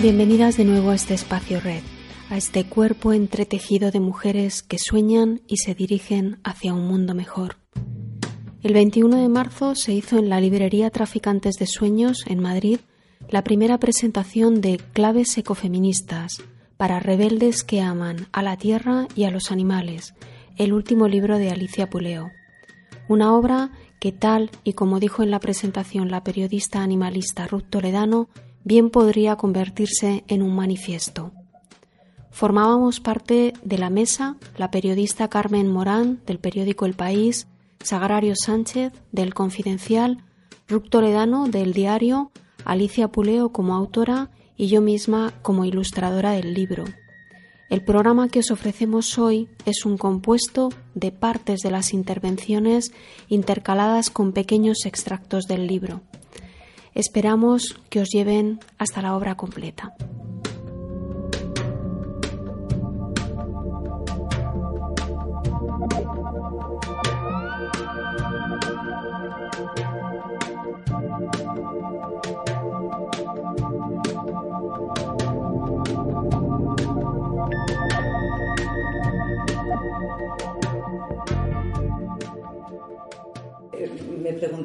Bienvenidas 0.00 0.56
de 0.56 0.64
nuevo 0.64 0.90
a 0.90 0.94
este 0.94 1.14
espacio 1.14 1.58
Red, 1.58 1.82
a 2.30 2.36
este 2.36 2.66
cuerpo 2.66 3.12
entretejido 3.12 3.90
de 3.90 3.98
mujeres 3.98 4.62
que 4.62 4.78
sueñan 4.78 5.40
y 5.48 5.56
se 5.56 5.74
dirigen 5.74 6.38
hacia 6.44 6.72
un 6.72 6.86
mundo 6.86 7.14
mejor. 7.14 7.56
El 8.62 8.72
21 8.72 9.16
de 9.16 9.28
marzo 9.28 9.74
se 9.74 9.92
hizo 9.92 10.18
en 10.18 10.28
la 10.28 10.40
librería 10.40 10.90
Traficantes 10.90 11.56
de 11.56 11.66
Sueños, 11.66 12.22
en 12.28 12.38
Madrid, 12.38 12.78
la 13.28 13.42
primera 13.42 13.78
presentación 13.78 14.60
de 14.60 14.78
Claves 14.92 15.36
Ecofeministas 15.36 16.44
para 16.76 17.00
rebeldes 17.00 17.64
que 17.64 17.80
aman 17.80 18.28
a 18.30 18.42
la 18.42 18.56
tierra 18.56 19.08
y 19.16 19.24
a 19.24 19.32
los 19.32 19.50
animales, 19.50 20.14
el 20.56 20.72
último 20.72 21.08
libro 21.08 21.38
de 21.38 21.50
Alicia 21.50 21.88
Puleo. 21.90 22.30
Una 23.08 23.34
obra 23.34 23.70
que 24.00 24.12
tal 24.12 24.50
y 24.64 24.72
como 24.72 25.00
dijo 25.00 25.22
en 25.22 25.30
la 25.30 25.40
presentación 25.40 26.10
la 26.10 26.24
periodista 26.24 26.82
animalista 26.82 27.46
Ruth 27.46 27.66
Toledano, 27.70 28.28
bien 28.64 28.90
podría 28.90 29.36
convertirse 29.36 30.24
en 30.28 30.42
un 30.42 30.54
manifiesto. 30.54 31.32
Formábamos 32.30 33.00
parte 33.00 33.54
de 33.62 33.78
la 33.78 33.90
mesa 33.90 34.36
la 34.56 34.70
periodista 34.70 35.28
Carmen 35.28 35.68
Morán 35.68 36.20
del 36.26 36.38
periódico 36.38 36.84
El 36.84 36.94
País, 36.94 37.46
Sagrario 37.82 38.34
Sánchez 38.36 38.92
del 39.12 39.32
Confidencial, 39.32 40.24
Ruth 40.68 40.88
Toledano 40.90 41.48
del 41.48 41.72
diario, 41.72 42.32
Alicia 42.64 43.08
Puleo 43.08 43.52
como 43.52 43.74
autora 43.74 44.30
y 44.56 44.66
yo 44.66 44.80
misma 44.80 45.32
como 45.42 45.64
ilustradora 45.64 46.32
del 46.32 46.52
libro. 46.52 46.84
El 47.68 47.82
programa 47.82 48.28
que 48.28 48.38
os 48.38 48.52
ofrecemos 48.52 49.18
hoy 49.18 49.48
es 49.64 49.84
un 49.84 49.98
compuesto 49.98 50.68
de 50.94 51.10
partes 51.10 51.60
de 51.60 51.72
las 51.72 51.92
intervenciones 51.92 52.92
intercaladas 53.28 54.08
con 54.08 54.32
pequeños 54.32 54.86
extractos 54.86 55.46
del 55.46 55.66
libro. 55.66 56.02
Esperamos 56.94 57.76
que 57.90 58.00
os 58.00 58.08
lleven 58.08 58.60
hasta 58.78 59.02
la 59.02 59.16
obra 59.16 59.36
completa. 59.36 59.94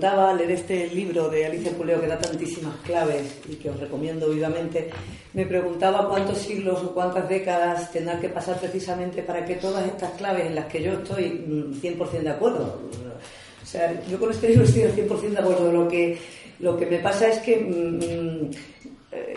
Al 0.04 0.38
leer 0.38 0.52
este 0.52 0.88
libro 0.88 1.30
de 1.30 1.46
Alicia 1.46 1.72
Puleo 1.72 2.02
que 2.02 2.08
da 2.08 2.18
tantísimas 2.18 2.76
claves 2.84 3.40
y 3.48 3.56
que 3.56 3.70
os 3.70 3.80
recomiendo 3.80 4.30
vivamente, 4.30 4.90
me 5.34 5.46
preguntaba 5.46 6.10
cuántos 6.10 6.40
siglos 6.40 6.82
o 6.84 6.94
cuántas 6.94 7.30
décadas 7.30 7.92
tendrán 7.92 8.20
que 8.20 8.30
pasar 8.30 8.60
precisamente 8.60 9.22
para 9.22 9.46
que 9.46 9.56
todas 9.56 9.86
estas 9.86 10.12
claves 10.14 10.48
en 10.48 10.56
las 10.56 10.66
que 10.66 10.82
yo 10.82 10.94
estoy 10.94 11.46
100% 11.82 12.20
mm, 12.20 12.24
de 12.24 12.30
acuerdo. 12.30 12.82
O 13.62 13.66
sea, 13.66 14.02
yo 14.10 14.20
con 14.20 14.32
este 14.32 14.50
libro 14.50 14.66
estoy 14.66 14.84
100% 14.84 15.30
de 15.30 15.40
acuerdo. 15.40 15.72
Lo 15.72 15.88
que, 15.88 16.18
lo 16.60 16.76
que 16.78 16.86
me 16.88 16.98
pasa 16.98 17.28
es 17.28 17.40
que 17.40 17.58
mm, 17.58 18.48
mm, 18.48 18.52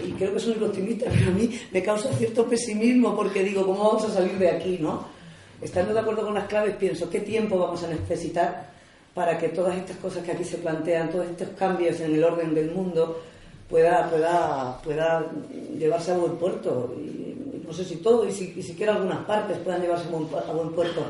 y 0.06 0.12
creo 0.12 0.32
que 0.32 0.40
soy 0.40 0.56
un 0.56 0.64
optimista, 0.64 1.06
pero 1.10 1.30
a 1.30 1.34
mí 1.34 1.50
me 1.72 1.82
causa 1.82 2.12
cierto 2.14 2.46
pesimismo 2.46 3.14
porque 3.14 3.42
digo, 3.42 3.66
¿cómo 3.66 3.84
vamos 3.84 4.04
a 4.04 4.14
salir 4.14 4.38
de 4.38 4.50
aquí? 4.50 4.78
¿no? 4.80 5.06
Estando 5.60 5.92
de 5.92 6.00
acuerdo 6.00 6.24
con 6.24 6.34
las 6.34 6.46
claves, 6.46 6.76
pienso, 6.76 7.10
¿qué 7.10 7.20
tiempo 7.20 7.58
vamos 7.58 7.82
a 7.84 7.88
necesitar 7.88 8.73
para 9.14 9.38
que 9.38 9.48
todas 9.48 9.76
estas 9.76 9.96
cosas 9.98 10.24
que 10.24 10.32
aquí 10.32 10.44
se 10.44 10.58
plantean, 10.58 11.10
todos 11.10 11.26
estos 11.26 11.48
cambios 11.50 12.00
en 12.00 12.14
el 12.14 12.24
orden 12.24 12.52
del 12.52 12.72
mundo, 12.72 13.22
pueda, 13.70 14.10
pueda, 14.10 14.80
pueda 14.82 15.30
llevarse 15.78 16.12
a 16.12 16.16
buen 16.16 16.36
puerto. 16.36 16.94
Y, 16.98 17.62
no 17.64 17.72
sé 17.72 17.84
si 17.84 17.96
todo, 17.96 18.28
y, 18.28 18.32
si, 18.32 18.60
siquiera 18.62 18.94
algunas 18.94 19.24
partes 19.24 19.58
puedan 19.58 19.80
llevarse 19.80 20.08
a 20.08 20.10
buen, 20.10 20.26
a 20.34 20.52
buen 20.52 20.70
puerto. 20.72 21.02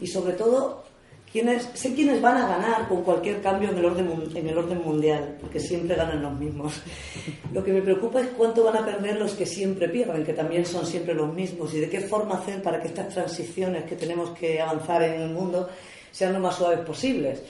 Y 0.00 0.06
sobre 0.06 0.34
todo, 0.34 0.84
¿quiénes, 1.30 1.68
sé 1.74 1.94
quiénes 1.94 2.22
van 2.22 2.36
a 2.36 2.48
ganar 2.48 2.88
con 2.88 3.02
cualquier 3.02 3.42
cambio 3.42 3.70
en 3.70 3.78
el, 3.78 3.84
orden, 3.84 4.08
en 4.34 4.48
el 4.48 4.56
orden 4.56 4.80
mundial, 4.82 5.36
porque 5.40 5.58
siempre 5.58 5.96
ganan 5.96 6.22
los 6.22 6.38
mismos. 6.38 6.80
Lo 7.52 7.64
que 7.64 7.72
me 7.72 7.82
preocupa 7.82 8.20
es 8.20 8.28
cuánto 8.28 8.62
van 8.62 8.76
a 8.76 8.84
perder 8.84 9.18
los 9.18 9.34
que 9.34 9.46
siempre 9.46 9.88
pierden, 9.88 10.24
que 10.24 10.32
también 10.32 10.64
son 10.64 10.86
siempre 10.86 11.12
los 11.12 11.34
mismos, 11.34 11.74
y 11.74 11.80
de 11.80 11.90
qué 11.90 12.00
forma 12.00 12.36
hacer 12.36 12.62
para 12.62 12.80
que 12.80 12.86
estas 12.86 13.08
transiciones 13.08 13.84
que 13.84 13.96
tenemos 13.96 14.30
que 14.30 14.60
avanzar 14.60 15.02
en 15.02 15.22
el 15.22 15.30
mundo 15.30 15.68
sean 16.10 16.32
lo 16.32 16.40
más 16.40 16.56
suaves 16.56 16.80
posibles. 16.80 17.42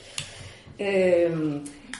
Eh, 0.78 1.30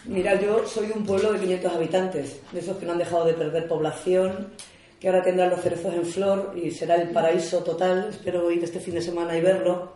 mira, 0.05 0.41
yo 0.41 0.67
soy 0.67 0.91
un 0.95 1.05
pueblo 1.05 1.33
de 1.33 1.41
500 1.41 1.73
habitantes, 1.73 2.41
de 2.53 2.61
esos 2.61 2.77
que 2.77 2.87
no 2.87 2.93
han 2.93 2.99
dejado 2.99 3.25
de 3.25 3.35
perder 3.35 3.67
población, 3.67 4.53
que 5.01 5.09
ahora 5.09 5.23
tendrán 5.23 5.51
los 5.51 5.61
cerezos 5.61 5.95
en 5.95 6.05
flor 6.05 6.55
y 6.57 6.71
será 6.71 6.97
el 6.97 7.11
paraíso 7.11 7.63
total. 7.63 8.09
Espero 8.11 8.51
ir 8.51 8.63
este 8.63 8.81
fin 8.81 8.95
de 8.95 9.03
semana 9.03 9.37
y 9.37 9.41
verlo. 9.41 9.93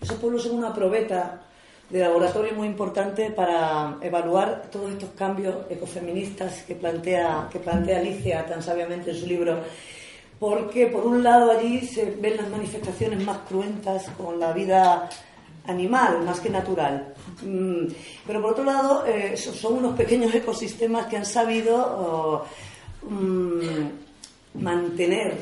Esos 0.00 0.16
pueblos 0.18 0.42
son 0.42 0.56
una 0.56 0.74
probeta 0.74 1.40
de 1.90 2.00
laboratorio 2.00 2.54
muy 2.54 2.66
importante 2.66 3.30
para 3.30 3.98
evaluar 4.00 4.70
todos 4.70 4.90
estos 4.90 5.10
cambios 5.10 5.56
ecofeministas 5.70 6.62
que 6.62 6.74
plantea, 6.74 7.48
que 7.52 7.58
plantea 7.58 7.98
Alicia 7.98 8.46
tan 8.46 8.62
sabiamente 8.62 9.10
en 9.10 9.16
su 9.16 9.26
libro 9.26 9.60
porque 10.38 10.88
por 10.88 11.06
un 11.06 11.22
lado 11.22 11.50
allí 11.50 11.80
se 11.86 12.10
ven 12.20 12.36
las 12.36 12.48
manifestaciones 12.48 13.24
más 13.24 13.38
cruentas 13.48 14.10
con 14.16 14.38
la 14.38 14.52
vida 14.52 15.08
animal 15.66 16.22
más 16.24 16.40
que 16.40 16.50
natural. 16.50 17.14
Mm, 17.42 17.86
pero 18.26 18.40
por 18.40 18.52
otro 18.52 18.64
lado, 18.64 19.04
eh, 19.06 19.36
son 19.36 19.74
unos 19.74 19.96
pequeños 19.96 20.34
ecosistemas 20.34 21.06
que 21.06 21.16
han 21.16 21.26
sabido 21.26 21.76
oh, 21.76 22.44
mm, 23.08 24.62
mantener 24.62 25.38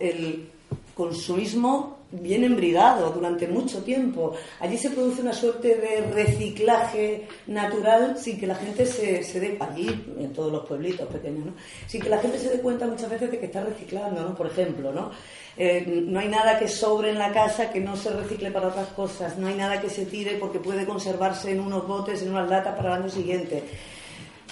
el 0.00 0.48
consumismo 0.94 2.01
bien 2.12 2.44
embridado 2.44 3.10
durante 3.10 3.48
mucho 3.48 3.82
tiempo. 3.82 4.34
Allí 4.60 4.76
se 4.76 4.90
produce 4.90 5.22
una 5.22 5.32
suerte 5.32 5.74
de 5.76 6.12
reciclaje 6.12 7.26
natural 7.46 8.16
sin 8.18 8.38
que 8.38 8.46
la 8.46 8.54
gente 8.54 8.86
se, 8.86 9.24
se 9.24 9.40
dé, 9.40 9.56
allí, 9.58 9.88
en 10.18 10.32
todos 10.32 10.52
los 10.52 10.66
pueblitos 10.66 11.08
pequeños, 11.08 11.46
¿no? 11.46 11.52
sin 11.86 12.02
que 12.02 12.08
la 12.08 12.18
gente 12.18 12.38
se 12.38 12.50
dé 12.50 12.60
cuenta 12.60 12.86
muchas 12.86 13.08
veces 13.08 13.30
de 13.30 13.38
que 13.38 13.46
está 13.46 13.64
reciclando, 13.64 14.22
¿no? 14.22 14.34
por 14.34 14.46
ejemplo. 14.46 14.92
¿no? 14.92 15.10
Eh, 15.56 15.84
no 16.06 16.20
hay 16.20 16.28
nada 16.28 16.58
que 16.58 16.68
sobre 16.68 17.10
en 17.10 17.18
la 17.18 17.32
casa 17.32 17.70
que 17.70 17.80
no 17.80 17.96
se 17.96 18.10
recicle 18.10 18.50
para 18.50 18.68
otras 18.68 18.88
cosas, 18.88 19.38
no 19.38 19.48
hay 19.48 19.54
nada 19.54 19.80
que 19.80 19.90
se 19.90 20.06
tire 20.06 20.36
porque 20.36 20.58
puede 20.58 20.86
conservarse 20.86 21.50
en 21.52 21.60
unos 21.60 21.86
botes, 21.86 22.22
en 22.22 22.30
unas 22.30 22.48
latas 22.48 22.76
para 22.76 22.94
el 22.94 23.02
año 23.02 23.10
siguiente. 23.10 23.62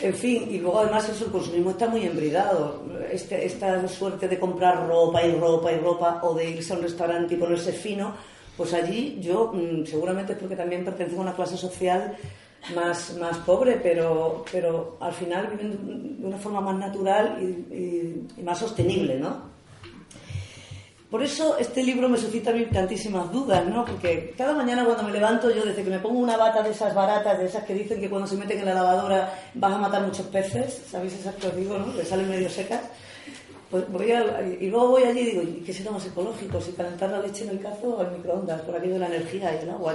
En 0.02 0.14
fin, 0.14 0.48
y 0.50 0.58
luego 0.58 0.80
además 0.80 1.08
eso, 1.08 1.26
el 1.26 1.30
consumismo 1.30 1.70
está 1.70 1.86
muy 1.88 2.04
embridado. 2.04 2.82
Este, 3.10 3.44
esta 3.44 3.86
suerte 3.86 4.28
de 4.28 4.38
comprar 4.38 4.86
ropa 4.88 5.22
y 5.22 5.32
ropa 5.32 5.72
y 5.72 5.78
ropa 5.78 6.20
o 6.22 6.34
de 6.34 6.50
irse 6.50 6.72
a 6.72 6.76
un 6.76 6.82
restaurante 6.82 7.34
y 7.34 7.36
ponerse 7.36 7.72
fino, 7.72 8.14
pues 8.56 8.72
allí 8.72 9.18
yo 9.20 9.52
mm, 9.52 9.84
seguramente 9.84 10.32
es 10.32 10.38
porque 10.38 10.56
también 10.56 10.84
pertenezco 10.84 11.18
a 11.20 11.24
una 11.24 11.34
clase 11.34 11.56
social 11.56 12.16
más, 12.74 13.16
más 13.18 13.38
pobre, 13.38 13.78
pero, 13.82 14.44
pero 14.50 14.96
al 15.00 15.12
final 15.12 15.48
viven 15.48 16.20
de 16.20 16.26
una 16.26 16.38
forma 16.38 16.60
más 16.60 16.76
natural 16.76 17.38
y, 17.40 18.40
y 18.40 18.42
más 18.42 18.58
sostenible, 18.58 19.18
¿no? 19.18 19.59
Por 21.10 21.24
eso 21.24 21.58
este 21.58 21.82
libro 21.82 22.08
me 22.08 22.16
suscita 22.16 22.52
tantísimas 22.72 23.32
dudas, 23.32 23.66
¿no? 23.66 23.84
Porque 23.84 24.32
cada 24.38 24.52
mañana 24.52 24.84
cuando 24.84 25.02
me 25.02 25.10
levanto, 25.10 25.50
yo 25.50 25.64
desde 25.64 25.82
que 25.82 25.90
me 25.90 25.98
pongo 25.98 26.20
una 26.20 26.36
bata 26.36 26.62
de 26.62 26.70
esas 26.70 26.94
baratas, 26.94 27.36
de 27.36 27.46
esas 27.46 27.64
que 27.64 27.74
dicen 27.74 28.00
que 28.00 28.08
cuando 28.08 28.28
se 28.28 28.36
meten 28.36 28.60
en 28.60 28.66
la 28.66 28.74
lavadora 28.74 29.34
vas 29.54 29.72
a 29.72 29.78
matar 29.78 30.02
muchos 30.02 30.26
peces, 30.26 30.82
¿sabéis 30.88 31.14
esas 31.14 31.34
que 31.34 31.48
os 31.48 31.56
digo, 31.56 31.76
no? 31.76 31.92
Que 31.96 32.04
salen 32.04 32.28
medio 32.28 32.48
secas. 32.48 32.82
Pues 33.72 33.90
voy 33.90 34.12
a, 34.12 34.40
y 34.60 34.68
luego 34.68 34.90
voy 34.90 35.02
allí 35.02 35.20
y 35.20 35.26
digo, 35.26 35.42
¿y 35.42 35.62
qué 35.66 35.72
será 35.72 35.90
más 35.90 36.06
ecológico? 36.06 36.60
Si 36.60 36.72
calentar 36.72 37.10
la 37.10 37.18
leche 37.18 37.42
en 37.42 37.50
el 37.50 37.60
cazo 37.60 37.88
o 37.88 38.00
al 38.00 38.12
microondas, 38.12 38.60
por 38.62 38.76
aquí 38.76 38.88
de 38.88 38.98
la 38.98 39.06
energía 39.06 39.52
y 39.52 39.64
el 39.64 39.70
agua. 39.70 39.94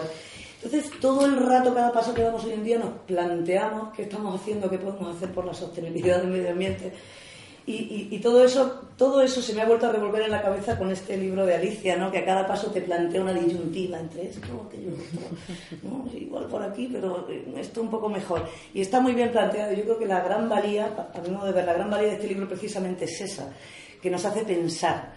Entonces, 0.62 0.92
todo 1.00 1.26
el 1.26 1.38
rato, 1.38 1.74
cada 1.74 1.94
paso 1.94 2.14
que 2.14 2.24
damos 2.24 2.44
hoy 2.44 2.54
en 2.54 2.64
día, 2.64 2.78
nos 2.78 2.92
planteamos 3.06 3.94
qué 3.94 4.04
estamos 4.04 4.42
haciendo, 4.42 4.70
qué 4.70 4.80
podemos 4.80 5.16
hacer 5.16 5.30
por 5.32 5.46
la 5.46 5.54
sostenibilidad 5.54 6.20
del 6.20 6.32
medio 6.32 6.52
ambiente 6.52 6.92
y, 7.68 8.20
todo 8.20 8.44
eso 8.44 8.90
todo 8.96 9.22
eso 9.22 9.42
se 9.42 9.54
me 9.54 9.62
ha 9.62 9.66
vuelto 9.66 9.88
a 9.88 9.92
revolver 9.92 10.22
en 10.22 10.32
la 10.32 10.42
cabeza 10.42 10.78
con 10.78 10.92
este 10.92 11.18
libro 11.18 11.46
de 11.46 11.56
Alicia, 11.56 11.98
¿no? 11.98 12.12
que 12.12 12.20
a 12.20 12.26
cada 12.26 12.48
paso 12.48 12.72
te 12.72 12.82
plantea 12.82 13.22
una 13.22 13.34
disyuntiva 13.34 14.00
entre 14.00 14.30
esto, 14.30 14.68
aquello, 14.68 14.92
¿no? 15.84 16.06
igual 16.16 16.46
por 16.46 16.62
aquí, 16.62 16.88
pero 16.92 17.28
esto 17.58 17.82
un 17.82 17.90
poco 17.90 18.08
mejor. 18.08 18.48
Y 18.74 18.82
está 18.82 19.02
muy 19.02 19.14
bien 19.14 19.32
planteado. 19.32 19.74
Yo 19.74 19.84
creo 19.84 20.00
que 20.00 20.06
la 20.06 20.22
gran 20.22 20.48
valía, 20.48 21.10
a 21.14 21.22
mi 21.22 21.30
modo 21.30 21.48
de 21.48 21.54
ver, 21.54 21.66
la 21.66 21.74
gran 21.74 21.90
valía 21.90 22.10
de 22.10 22.16
este 22.16 22.28
libro 22.28 22.48
precisamente 22.48 23.06
es 23.06 23.20
esa, 23.20 23.52
que 24.02 24.10
nos 24.10 24.24
hace 24.24 24.46
pensar. 24.46 25.14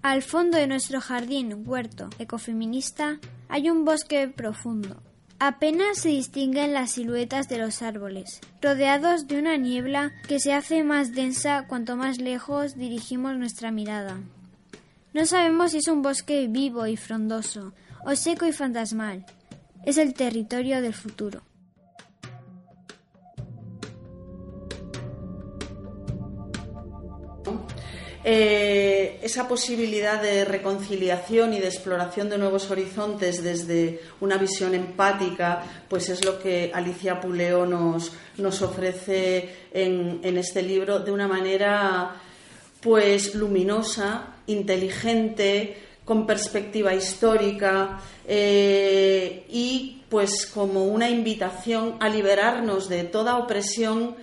Al 0.00 0.22
fondo 0.22 0.56
de 0.56 0.66
nuestro 0.66 1.00
jardín 1.00 1.64
huerto 1.66 2.08
ecofeminista 2.18 3.18
hay 3.48 3.68
un 3.68 3.84
bosque 3.84 4.28
profundo 4.28 5.02
Apenas 5.40 5.98
se 5.98 6.08
distinguen 6.08 6.74
las 6.74 6.90
siluetas 6.90 7.48
de 7.48 7.58
los 7.58 7.80
árboles, 7.80 8.40
rodeados 8.60 9.28
de 9.28 9.38
una 9.38 9.56
niebla 9.56 10.12
que 10.26 10.40
se 10.40 10.52
hace 10.52 10.82
más 10.82 11.12
densa 11.12 11.66
cuanto 11.68 11.94
más 11.94 12.18
lejos 12.18 12.76
dirigimos 12.76 13.36
nuestra 13.36 13.70
mirada. 13.70 14.18
No 15.14 15.26
sabemos 15.26 15.70
si 15.70 15.78
es 15.78 15.86
un 15.86 16.02
bosque 16.02 16.48
vivo 16.48 16.88
y 16.88 16.96
frondoso, 16.96 17.72
o 18.04 18.16
seco 18.16 18.46
y 18.46 18.52
fantasmal. 18.52 19.26
Es 19.86 19.96
el 19.96 20.12
territorio 20.12 20.82
del 20.82 20.94
futuro. 20.94 21.42
Eh, 28.30 29.20
esa 29.22 29.48
posibilidad 29.48 30.20
de 30.20 30.44
reconciliación 30.44 31.54
y 31.54 31.60
de 31.60 31.68
exploración 31.68 32.28
de 32.28 32.36
nuevos 32.36 32.70
horizontes 32.70 33.42
desde 33.42 34.02
una 34.20 34.36
visión 34.36 34.74
empática, 34.74 35.64
pues 35.88 36.10
es 36.10 36.22
lo 36.26 36.38
que 36.38 36.70
Alicia 36.74 37.22
Puleo 37.22 37.64
nos, 37.64 38.12
nos 38.36 38.60
ofrece 38.60 39.48
en, 39.72 40.20
este 40.36 40.60
libro 40.60 40.98
de 40.98 41.10
una 41.10 41.26
manera 41.26 42.16
pues 42.82 43.34
luminosa, 43.34 44.34
inteligente, 44.46 45.78
con 46.04 46.26
perspectiva 46.26 46.94
histórica 46.94 47.98
eh, 48.26 49.46
y 49.48 50.02
pues 50.10 50.44
como 50.44 50.84
una 50.84 51.08
invitación 51.08 51.96
a 51.98 52.10
liberarnos 52.10 52.90
de 52.90 53.04
toda 53.04 53.38
opresión 53.38 54.16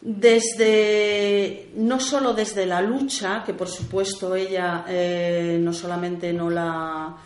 desde 0.00 1.68
no 1.76 2.00
solo 2.00 2.32
desde 2.32 2.64
la 2.66 2.80
lucha, 2.80 3.42
que 3.44 3.52
por 3.52 3.68
supuesto 3.68 4.34
ella 4.34 4.84
eh, 4.88 5.58
no 5.60 5.72
solamente 5.72 6.32
no 6.32 6.48
la 6.48 7.16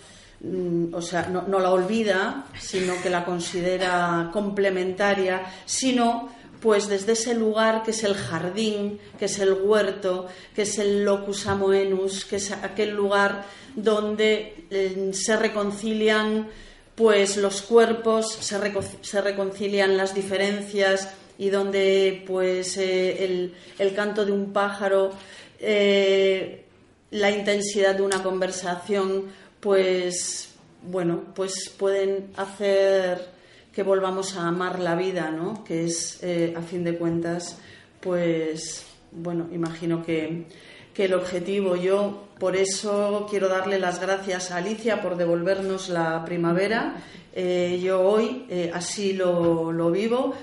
mm, 0.40 0.92
o 0.92 1.00
sea, 1.02 1.28
no, 1.28 1.42
no, 1.42 1.60
la 1.60 1.70
olvida, 1.70 2.46
sino 2.58 3.00
que 3.00 3.10
la 3.10 3.24
considera 3.24 4.30
complementaria, 4.32 5.42
sino 5.64 6.30
pues 6.60 6.88
desde 6.88 7.12
ese 7.12 7.34
lugar 7.34 7.82
que 7.82 7.92
es 7.92 8.02
el 8.04 8.14
jardín, 8.14 8.98
que 9.18 9.26
es 9.26 9.38
el 9.38 9.52
huerto, 9.52 10.26
que 10.54 10.62
es 10.62 10.78
el 10.78 11.04
locus 11.04 11.46
amoenus, 11.46 12.24
que 12.24 12.36
es 12.36 12.50
aquel 12.50 12.90
lugar 12.90 13.44
donde 13.76 14.66
eh, 14.70 15.10
se 15.12 15.36
reconcilian 15.36 16.48
pues 16.94 17.36
los 17.36 17.62
cuerpos, 17.62 18.32
se, 18.32 18.56
se 19.02 19.20
reconcilian 19.20 19.96
las 19.96 20.14
diferencias, 20.14 21.08
y 21.38 21.50
donde 21.50 22.22
pues 22.26 22.76
eh, 22.76 23.50
el, 23.78 23.94
canto 23.94 24.24
de 24.24 24.32
un 24.32 24.52
pájaro, 24.52 25.10
eh, 25.58 26.64
la 27.10 27.30
intensidad 27.30 27.94
de 27.94 28.02
una 28.02 28.22
conversación, 28.22 29.24
pues 29.60 30.54
bueno, 30.82 31.24
pues 31.34 31.70
pueden 31.76 32.30
hacer 32.36 33.32
que 33.72 33.82
volvamos 33.82 34.36
a 34.36 34.46
amar 34.46 34.78
la 34.78 34.94
vida, 34.94 35.30
¿no? 35.30 35.64
Que 35.64 35.84
es, 35.84 36.22
eh, 36.22 36.54
a 36.56 36.62
fin 36.62 36.84
de 36.84 36.96
cuentas, 36.96 37.58
pues 38.00 38.86
bueno, 39.10 39.48
imagino 39.52 40.04
que, 40.04 40.44
que 40.92 41.06
el 41.06 41.14
objetivo. 41.14 41.74
Yo 41.74 42.28
por 42.38 42.54
eso 42.54 43.26
quiero 43.28 43.48
darle 43.48 43.80
las 43.80 44.00
gracias 44.00 44.50
a 44.50 44.58
Alicia 44.58 45.02
por 45.02 45.16
devolvernos 45.16 45.88
la 45.88 46.24
primavera. 46.24 46.96
yo 47.34 48.00
hoy 48.02 48.70
así 48.72 49.12
lo, 49.12 49.72
lo 49.72 49.90
vivo 49.90 50.34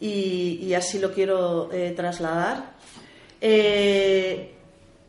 y, 0.00 0.72
así 0.74 0.98
lo 0.98 1.12
quiero 1.12 1.70
eh, 1.72 1.92
trasladar. 1.94 2.72
Eh, 3.40 4.54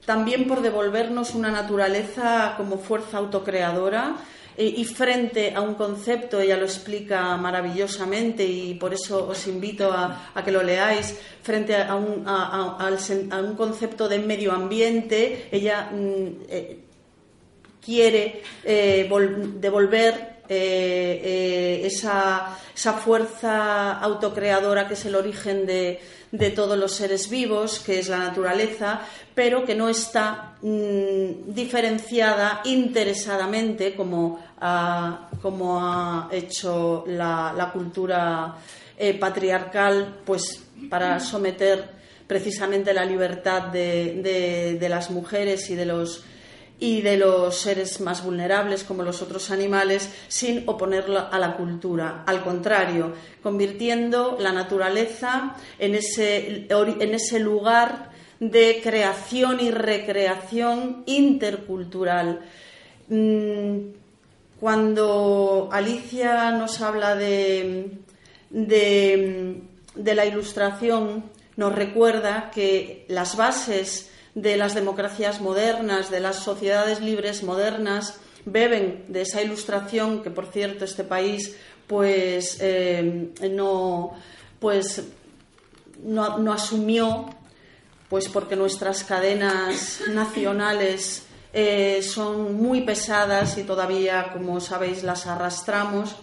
también 0.06 0.48
por 0.48 0.62
devolvernos 0.62 1.34
una 1.36 1.52
naturaleza 1.52 2.56
como 2.58 2.78
fuerza 2.78 3.18
autocreadora 3.18 4.18
eh, 4.58 4.74
y 4.78 4.84
frente 4.84 5.54
a 5.56 5.62
un 5.62 5.76
concepto, 5.76 6.40
ella 6.42 6.58
lo 6.58 6.66
explica 6.66 7.38
maravillosamente 7.38 8.46
y 8.46 8.74
por 8.74 8.94
eso 8.94 9.28
os 9.28 9.48
invito 9.48 9.92
a, 9.94 10.34
que 10.44 10.52
lo 10.52 10.62
leáis, 10.62 11.18
frente 11.42 11.76
a 11.76 11.96
un, 11.96 12.28
un, 12.28 13.56
concepto 13.56 14.10
de 14.10 14.20
medio 14.20 14.52
ambiente, 14.52 15.48
ella 15.52 15.90
mm, 15.92 16.28
quiere 17.80 18.44
devolver 18.64 20.31
eh, 20.54 21.22
eh, 21.24 21.82
esa, 21.86 22.58
fuerza 23.00 23.94
autocreadora 24.00 24.86
que 24.86 24.96
es 24.96 25.06
el 25.06 25.16
origen 25.16 25.66
de, 25.66 26.02
todos 26.54 26.78
los 26.78 26.92
seres 26.92 27.30
vivos, 27.30 27.80
que 27.80 28.00
es 28.00 28.10
la 28.10 28.18
naturaleza, 28.18 29.00
pero 29.34 29.64
que 29.64 29.76
no 29.76 29.88
está 29.88 30.58
mm, 30.62 31.54
diferenciada 31.54 32.60
interesadamente 32.66 33.96
como 33.96 34.40
ha, 34.60 35.30
hecho 36.34 37.06
la, 37.08 37.70
cultura 37.72 38.58
eh, 38.98 39.14
patriarcal, 39.14 40.20
pues 40.26 40.64
para 40.90 41.22
someter 41.22 41.92
precisamente 42.28 42.94
la 42.94 43.06
libertad 43.06 43.68
de 43.72 44.88
las 44.90 45.12
mujeres 45.12 45.70
y 45.70 45.76
de 45.76 45.86
los 45.86 46.26
y 46.82 47.02
de 47.02 47.16
los 47.16 47.56
seres 47.58 48.02
más 48.02 48.26
vulnerables 48.26 48.84
como 48.84 49.04
los 49.04 49.22
otros 49.22 49.52
animales 49.52 50.10
sin 50.28 50.64
oponerlo 50.68 51.28
a 51.32 51.38
la 51.38 51.56
cultura. 51.56 52.24
Al 52.26 52.44
contrario, 52.44 53.14
convirtiendo 53.44 54.36
la 54.40 54.52
naturaleza 54.52 55.56
en 55.78 55.94
ese, 55.94 56.66
en 56.72 57.14
ese 57.14 57.40
lugar 57.40 58.10
de 58.40 58.82
creación 58.82 59.60
y 59.60 59.70
recreación 59.70 61.04
intercultural. 61.06 62.40
Mm, 63.10 63.78
cuando 64.60 65.70
Alicia 65.72 66.50
nos 66.50 66.82
habla 66.82 67.16
de, 67.16 67.92
de, 68.50 69.62
de 69.94 70.16
la 70.16 70.26
ilustración, 70.26 71.26
nos 71.58 71.76
recuerda 71.76 72.50
que 72.50 73.06
las 73.08 73.38
bases 73.38 74.11
de 74.36 74.58
las 74.58 74.74
democracias 74.76 75.42
modernas, 75.42 76.10
de 76.10 76.20
las 76.20 76.38
sociedades 76.38 77.02
libres 77.02 77.44
modernas, 77.44 78.20
beben 78.46 79.06
de 79.08 79.22
esa 79.22 79.42
ilustración 79.42 80.24
que, 80.24 80.32
por 80.32 80.48
cierto, 80.48 80.86
este 80.86 81.04
país 81.04 81.56
pues, 81.88 82.58
eh, 82.62 83.34
no, 83.52 84.14
pues, 84.60 85.04
no, 86.04 86.54
asumió, 86.54 87.30
pues 88.10 88.30
porque 88.30 88.56
nuestras 88.56 89.04
cadenas 89.04 90.02
nacionales 90.10 91.24
eh, 91.54 92.02
son 92.02 92.56
muy 92.56 92.82
pesadas 92.82 93.58
y 93.58 93.64
todavía, 93.64 94.32
como 94.32 94.62
sabéis, 94.62 95.04
las 95.04 95.28
arrastramos. 95.28 96.16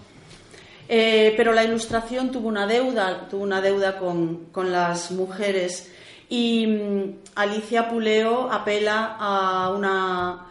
Eh, 0.88 1.35
pero 1.37 1.53
la 1.53 1.65
ilustración 1.65 2.33
tuvo 2.33 2.49
una 2.49 2.67
deuda, 2.67 3.29
tuvo 3.29 3.43
una 3.43 3.61
deuda 3.61 3.99
con, 3.99 4.47
con 4.47 4.73
las 4.73 5.11
mujeres 5.11 5.91
y 6.29 6.67
mm, 6.67 7.19
Alicia 7.35 7.89
Puleo 7.89 8.51
apela 8.51 9.17
a 9.19 9.71
una 9.71 10.47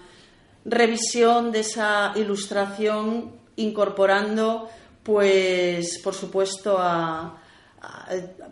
revisión 0.66 1.52
de 1.52 1.62
esa 1.62 2.14
ilustración 2.16 3.32
incorporando, 3.56 4.70
pues, 5.04 6.00
por 6.00 6.14
supuesto, 6.14 6.78
a, 6.80 7.38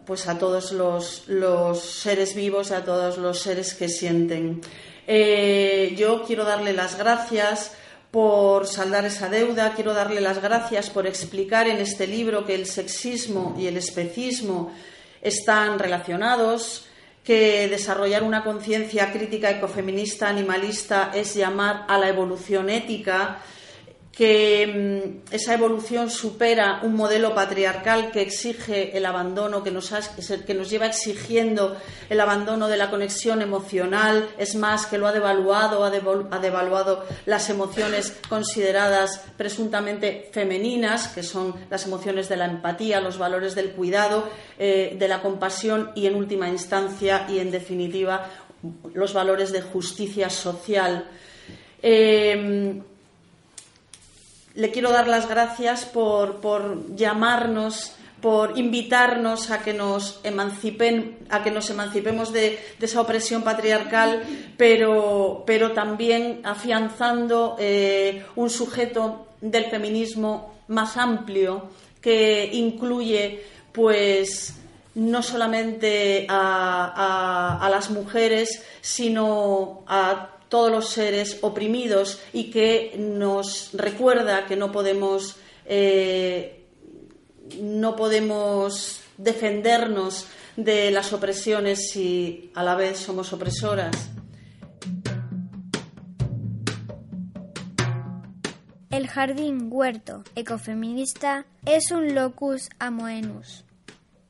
pues 0.06 0.28
a 0.28 0.38
todos 0.38 0.72
los, 0.72 1.80
seres 1.80 2.36
vivos, 2.36 2.72
a 2.72 2.84
todos 2.84 3.18
los 3.18 3.40
seres 3.40 3.74
que 3.74 3.90
sienten. 3.90 4.62
Eh, 5.08 5.94
yo 5.98 6.24
quiero 6.24 6.46
darle 6.46 6.74
las 6.74 6.98
gracias 6.98 7.74
por 8.12 8.66
saldar 8.66 9.06
esa 9.06 9.30
deuda, 9.30 9.74
quiero 9.76 9.94
darle 9.94 10.22
las 10.22 10.42
gracias 10.42 10.90
por 10.90 11.06
explicar 11.06 11.68
en 11.68 11.78
este 11.78 12.08
libro 12.08 12.46
que 12.46 12.56
el 12.56 12.66
sexismo 12.66 13.56
y 13.60 13.68
el 13.68 13.78
especismo 13.78 14.72
están 15.22 15.80
relacionados, 15.80 16.88
que 17.26 17.68
desarrollar 17.68 18.24
una 18.24 18.44
conciencia 18.44 19.12
crítica 19.12 19.50
ecofeminista 19.50 20.30
animalista 20.30 21.12
es 21.14 21.34
llamar 21.34 21.86
a 21.88 21.98
la 21.98 22.08
evolución 22.08 22.70
ética 22.70 23.40
que 24.16 25.20
mm, 25.30 25.34
esa 25.34 25.54
evolución 25.54 26.10
supera 26.10 26.80
un 26.84 26.96
modelo 26.96 27.36
patriarcal 27.36 28.12
que 28.12 28.22
exige 28.22 28.98
el 28.98 29.06
abandono, 29.06 29.62
que 29.62 29.72
nos, 29.72 29.92
que 30.48 30.54
nos 30.54 30.70
lleva 30.70 30.86
exigiendo 30.86 31.76
el 32.10 32.22
abandono 32.22 32.70
de 32.70 32.78
la 32.78 32.90
conexión 32.90 33.42
emocional, 33.42 34.30
es 34.38 34.56
más, 34.56 34.86
que 34.86 34.98
lo 34.98 35.08
ha 35.08 35.12
devaluado, 35.12 35.84
ha, 35.84 35.90
devaluado 36.40 37.04
las 37.26 37.50
emociones 37.50 38.18
consideradas 38.30 39.22
presuntamente 39.36 40.30
femeninas, 40.32 41.10
que 41.10 41.22
son 41.22 41.54
las 41.70 41.86
emociones 41.86 42.30
de 42.30 42.38
la 42.38 42.46
empatía, 42.46 43.02
los 43.02 43.18
valores 43.18 43.54
del 43.54 43.72
cuidado, 43.72 44.30
eh, 44.58 44.96
de 44.98 45.08
la 45.10 45.22
compasión 45.22 45.92
y, 45.94 46.06
en 46.06 46.16
última 46.16 46.48
instancia 46.48 47.26
y 47.28 47.40
en 47.40 47.52
definitiva, 47.52 48.30
los 48.94 49.14
valores 49.14 49.52
de 49.52 49.62
justicia 49.62 50.30
social. 50.30 51.06
Eh, 51.82 52.82
le 54.56 54.72
quiero 54.72 54.92
dar 54.92 55.08
las 55.08 55.28
gracias 55.28 55.86
por, 55.86 56.96
llamarnos, 56.96 57.94
por 58.22 58.58
invitarnos 58.58 59.52
a 59.52 59.62
que 59.62 59.74
nos 59.74 60.20
emancipen, 60.24 61.18
a 61.30 61.44
que 61.44 61.52
nos 61.52 61.70
emancipemos 61.70 62.32
de, 62.32 62.60
esa 62.80 63.02
opresión 63.02 63.44
patriarcal, 63.44 64.24
pero, 64.58 65.44
pero 65.46 65.74
también 65.74 66.42
afianzando 66.44 67.58
eh, 67.60 68.26
un 68.36 68.50
sujeto 68.50 69.28
del 69.42 69.66
feminismo 69.66 70.56
más 70.68 70.98
amplio 70.98 71.70
que 72.02 72.50
incluye 72.54 73.44
pues 73.72 74.56
no 74.96 75.22
solamente 75.22 76.26
a, 76.30 77.68
las 77.70 77.90
mujeres, 77.90 78.64
sino 78.82 79.84
a 79.88 80.30
todos 80.56 80.72
los 80.72 80.88
seres 80.88 81.40
oprimidos 81.42 82.22
y 82.32 82.50
que 82.50 82.96
nos 82.98 83.72
recuerda 83.74 84.46
que 84.46 84.56
no 84.56 84.72
podemos, 84.72 85.36
eh, 85.66 86.64
no 87.60 87.98
podemos 87.98 89.02
defendernos 89.18 90.28
de 90.56 90.92
las 90.92 91.12
opresiones 91.12 91.90
si 91.92 92.52
a 92.56 92.64
la 92.64 92.76
vez 92.76 93.00
somos 93.00 93.34
opresoras. 93.34 94.12
El 98.92 99.10
jardín 99.10 99.68
huerto 99.70 100.24
ecofeminista 100.36 101.48
es 101.66 101.92
un 101.92 102.16
locus 102.16 102.70
amoenus. 102.80 103.66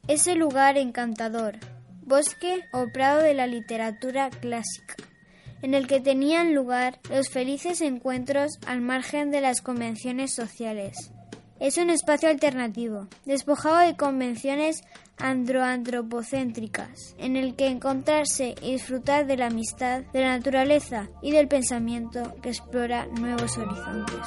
Ese 0.07 0.33
lugar 0.33 0.79
encantador, 0.79 1.57
bosque 2.01 2.63
o 2.73 2.87
prado 2.91 3.21
de 3.21 3.35
la 3.35 3.45
literatura 3.45 4.31
clásica, 4.31 4.95
en 5.65 5.73
el 5.73 5.87
que 5.87 5.99
tenían 5.99 6.53
lugar 6.53 6.99
los 7.09 7.29
felices 7.29 7.81
encuentros 7.81 8.59
al 8.67 8.81
margen 8.81 9.31
de 9.31 9.41
las 9.41 9.63
convenciones 9.63 10.31
sociales. 10.31 11.11
Es 11.59 11.79
un 11.79 11.89
espacio 11.89 12.29
alternativo, 12.29 13.07
despojado 13.25 13.79
de 13.79 13.97
convenciones 13.97 14.83
androantropocéntricas, 15.17 17.15
en 17.17 17.35
el 17.35 17.55
que 17.55 17.65
encontrarse 17.65 18.53
y 18.61 18.73
disfrutar 18.73 19.25
de 19.25 19.37
la 19.37 19.47
amistad, 19.47 20.03
de 20.13 20.19
la 20.19 20.37
naturaleza 20.37 21.09
y 21.23 21.31
del 21.31 21.47
pensamiento 21.47 22.35
que 22.43 22.49
explora 22.49 23.07
nuevos 23.07 23.57
horizontes. 23.57 24.19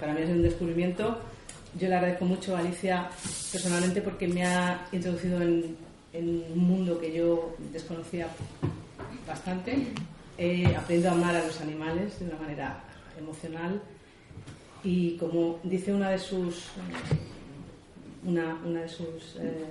Para 0.00 0.14
mí 0.14 0.22
es 0.22 0.30
un 0.30 0.42
descubrimiento. 0.42 1.20
Yo 1.78 1.88
le 1.88 1.94
agradezco 1.94 2.24
mucho 2.24 2.56
a 2.56 2.60
Alicia 2.60 3.08
personalmente 3.52 4.02
porque 4.02 4.26
me 4.26 4.44
ha 4.44 4.86
introducido 4.92 5.40
en, 5.40 5.76
un 6.12 6.58
mundo 6.58 6.98
que 6.98 7.12
yo 7.12 7.54
desconocía 7.72 8.26
bastante. 9.26 9.86
He 10.36 10.66
aprendido 10.74 11.10
a 11.10 11.12
amar 11.12 11.36
a 11.36 11.46
los 11.46 11.60
animales 11.60 12.18
de 12.18 12.26
una 12.26 12.36
manera 12.36 12.80
emocional 13.16 13.80
y 14.82 15.16
como 15.16 15.60
dice 15.62 15.92
una 15.92 16.10
de 16.10 16.18
sus 16.18 16.70
una, 18.24 18.58
una 18.64 18.82
de 18.82 18.88
sus, 18.88 19.36
eh, 19.38 19.64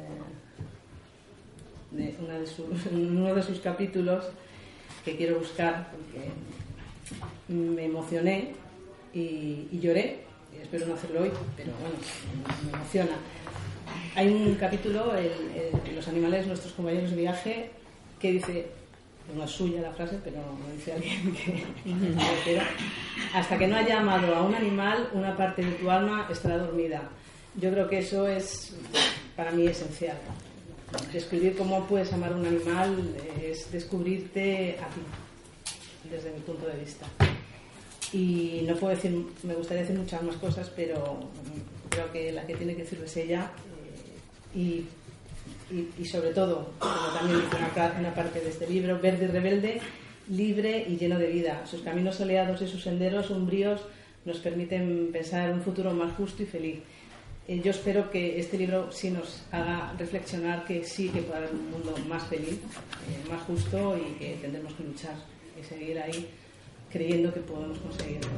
una 2.22 2.40
de 2.40 2.48
sus 2.48 2.86
uno 2.92 3.36
de 3.36 3.44
sus 3.44 3.60
capítulos 3.60 4.26
que 5.04 5.16
quiero 5.16 5.40
buscar 5.40 5.92
porque 5.92 6.30
me 7.48 7.86
emocioné 7.86 8.54
y, 9.14 9.68
lloré 9.80 10.29
espero 10.62 10.88
no 10.88 10.94
hacerlo 10.96 11.22
hoy 11.22 11.32
pero 11.56 11.72
bueno 11.82 11.96
me 12.66 12.78
emociona 12.78 13.18
hay 14.16 14.28
un 14.28 14.56
capítulo 14.56 15.14
en 15.18 15.96
los 15.96 16.08
animales 16.08 16.48
nuestros 16.48 16.74
compañeros 16.74 17.12
de 17.12 17.16
viaje 17.16 17.72
que 18.20 18.32
dice 18.34 18.80
no 19.36 19.44
es 19.44 19.52
suya 19.52 19.82
la 19.82 19.92
frase, 19.92 20.20
pero 20.24 20.38
lo 20.38 20.76
dice 20.76 20.94
alguien 20.94 21.34
que 21.34 21.64
pero 22.46 22.62
hasta 23.34 23.58
que 23.58 23.68
no 23.68 23.76
haya 23.76 24.00
amado 24.00 24.36
a 24.36 24.42
un 24.42 24.56
animal, 24.56 25.10
una 25.14 25.36
parte 25.36 25.64
de 25.64 25.72
tu 25.74 25.90
alma 25.90 26.28
estará 26.30 26.58
dormida. 26.58 27.02
Yo 27.56 27.72
creo 27.72 27.88
que 27.88 28.00
eso 28.00 28.28
es 28.28 28.76
para 29.36 29.52
mí 29.52 29.68
esencial. 29.68 30.18
Descubrir 31.14 31.56
cómo 31.56 31.86
puedes 31.86 32.12
amar 32.14 32.34
a 32.34 32.36
un 32.36 32.46
animal 32.46 33.16
es 33.44 33.72
descubrirte 33.72 34.78
a 34.80 34.88
ti, 34.90 35.02
desde 36.10 36.32
mi 36.32 36.40
punto 36.40 36.66
de 36.68 36.78
vista. 36.78 37.06
Y 38.12 38.64
no 38.66 38.76
puedo 38.76 38.96
decir, 38.96 39.12
me 39.44 39.54
gustaría 39.54 39.84
decir 39.84 39.98
muchas 39.98 40.24
más 40.24 40.36
cosas, 40.38 40.72
pero 40.76 41.20
creo 41.90 42.12
que 42.12 42.32
la 42.32 42.46
que 42.46 42.56
tiene 42.56 42.76
que 42.76 42.84
decirlo 42.84 43.06
es 43.06 43.18
ella. 43.18 43.52
Eh, 44.56 44.84
y 45.72 46.06
sobre 46.06 46.32
todo, 46.32 46.72
como 46.80 47.08
también 47.14 47.42
dice 47.42 47.58
una, 48.00 48.14
parte 48.14 48.40
de 48.40 48.50
este 48.50 48.68
libro, 48.68 49.00
verde 49.00 49.26
y 49.26 49.28
rebelde, 49.28 49.82
libre 50.30 50.86
y 50.88 50.98
lleno 50.98 51.20
de 51.20 51.28
vida. 51.28 51.66
Sus 51.68 51.82
caminos 51.82 52.16
soleados 52.16 52.62
y 52.62 52.68
sus 52.68 52.82
senderos 52.82 53.30
umbríos 53.30 53.82
nos 54.26 54.38
permiten 54.40 55.10
pensar 55.12 55.50
en 55.50 55.56
un 55.56 55.62
futuro 55.62 55.94
más 55.94 56.14
justo 56.14 56.42
y 56.42 56.48
feliz. 56.48 56.80
Eh, 57.48 57.62
yo 57.64 57.72
espero 57.72 58.10
que 58.10 58.40
este 58.40 58.58
libro 58.58 58.92
sí 58.92 59.12
nos 59.12 59.44
haga 59.52 59.94
reflexionar 59.98 60.66
que 60.66 60.84
sí 60.84 61.10
que 61.10 61.22
puede 61.22 61.40
haber 61.40 61.52
un 61.52 61.72
mundo 61.72 61.96
más 62.08 62.24
feliz, 62.28 62.54
eh, 62.54 63.30
más 63.30 63.42
justo 63.44 63.98
y 63.98 64.18
que 64.20 64.38
tendremos 64.42 64.74
que 64.74 64.84
luchar 64.84 65.16
y 65.60 65.64
seguir 65.64 66.00
ahí 66.00 66.30
creyendo 66.90 67.34
que 67.34 67.40
podemos 67.42 67.78
conseguirlo. 67.80 68.30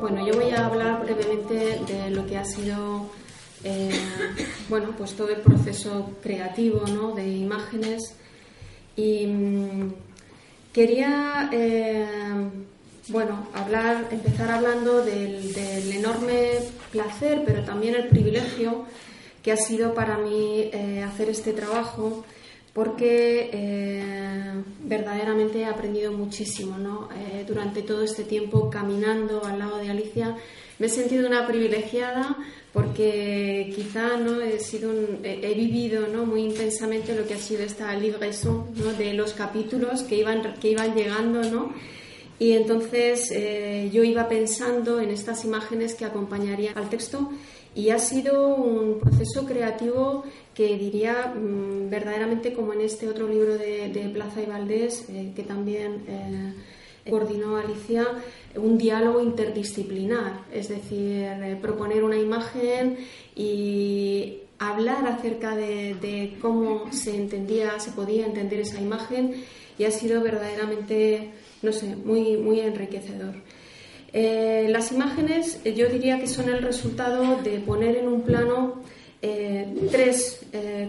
bueno, 0.00 0.26
yo 0.26 0.34
voy 0.34 0.50
a 0.50 0.66
hablar 0.66 1.02
brevemente 1.02 1.80
de 1.86 2.10
lo 2.10 2.26
que 2.26 2.36
ha 2.36 2.44
sido 2.44 3.08
eh, 3.62 3.90
bueno, 4.68 4.94
pues 4.96 5.14
todo 5.14 5.28
el 5.30 5.40
proceso 5.40 6.10
creativo 6.22 6.86
¿no? 6.86 7.12
de 7.12 7.28
imágenes 7.28 8.14
y 8.96 9.26
mm, 9.26 9.92
quería 10.72 11.48
eh, 11.52 12.06
bueno, 13.08 13.48
hablar, 13.52 14.08
empezar 14.10 14.50
hablando 14.50 15.04
del, 15.04 15.54
enorme 15.92 16.58
placer, 16.90 17.42
pero 17.44 17.62
también 17.64 17.94
el 17.94 18.08
privilegio 18.08 18.86
que 19.42 19.52
ha 19.52 19.56
sido 19.56 19.92
para 19.92 20.16
mí 20.18 20.70
eh, 20.72 21.02
hacer 21.02 21.28
este 21.28 21.52
trabajo, 21.52 22.24
porque 22.74 23.50
eh, 23.52 24.52
verdaderamente 24.82 25.60
he 25.60 25.64
aprendido 25.64 26.12
muchísimo. 26.12 26.76
¿no? 26.76 27.08
Eh, 27.16 27.44
durante 27.46 27.82
todo 27.82 28.02
este 28.02 28.24
tiempo 28.24 28.68
caminando 28.68 29.44
al 29.44 29.60
lado 29.60 29.78
de 29.78 29.88
Alicia, 29.88 30.36
me 30.78 30.86
he 30.86 30.90
sentido 30.90 31.26
una 31.26 31.46
privilegiada 31.46 32.36
porque 32.72 33.72
quizá 33.74 34.16
no 34.16 34.40
he 34.40 34.58
sido 34.58 34.92
he, 35.22 35.54
vivido 35.54 36.08
¿no? 36.08 36.26
muy 36.26 36.42
intensamente 36.42 37.14
lo 37.14 37.24
que 37.24 37.34
ha 37.34 37.38
sido 37.38 37.62
esta 37.62 37.94
libraison 37.94 38.66
¿no? 38.74 38.92
de 38.92 39.14
los 39.14 39.32
capítulos 39.34 40.02
que 40.02 40.16
iban 40.16 40.54
que 40.60 40.70
iban 40.70 40.92
llegando 40.96 41.44
¿no? 41.44 41.72
Y 42.40 42.54
entonces 42.54 43.30
eh, 43.30 43.88
yo 43.92 44.02
iba 44.02 44.28
pensando 44.28 44.98
en 44.98 45.10
estas 45.10 45.44
imágenes 45.44 45.94
que 45.94 46.04
acompañarían 46.04 46.76
al 46.76 46.90
texto 46.90 47.30
y 47.76 47.90
ha 47.90 48.00
sido 48.00 48.48
un 48.56 48.98
proceso 48.98 49.46
creativo 49.46 50.24
que 50.54 50.76
diría 50.78 51.34
mm, 51.34 51.90
verdaderamente 51.90 52.52
como 52.52 52.72
en 52.72 52.82
este 52.82 53.08
otro 53.08 53.28
libro 53.28 53.58
de, 53.58 54.10
Plaza 54.12 54.42
y 54.42 54.46
Valdés, 54.46 55.06
eh, 55.08 55.32
que 55.34 55.42
también 55.42 56.04
eh, 56.08 56.52
coordinó 57.10 57.56
Alicia, 57.56 58.06
un 58.56 58.78
diálogo 58.78 59.20
interdisciplinar, 59.20 60.44
es 60.52 60.68
decir, 60.68 61.58
proponer 61.60 62.04
una 62.04 62.16
imagen 62.16 62.98
y 63.34 64.38
hablar 64.58 65.06
acerca 65.06 65.56
de, 65.56 65.94
de 65.94 66.38
cómo 66.40 66.90
se 66.92 67.16
entendía, 67.16 67.78
se 67.80 67.90
podía 67.90 68.24
entender 68.24 68.60
esa 68.60 68.80
imagen 68.80 69.34
y 69.76 69.84
ha 69.84 69.90
sido 69.90 70.22
verdaderamente 70.22 71.32
no 71.64 71.72
sé, 71.72 71.96
muy, 71.96 72.36
muy 72.36 72.60
enriquecedor. 72.60 73.34
Eh, 74.12 74.66
las 74.68 74.92
imágenes 74.92 75.60
eh, 75.64 75.74
yo 75.74 75.88
diría 75.88 76.20
que 76.20 76.28
son 76.28 76.48
el 76.48 76.62
resultado 76.62 77.42
de 77.42 77.58
poner 77.58 77.96
en 77.96 78.06
un 78.06 78.22
plano 78.22 78.82
eh, 79.24 79.88
tres 79.90 80.40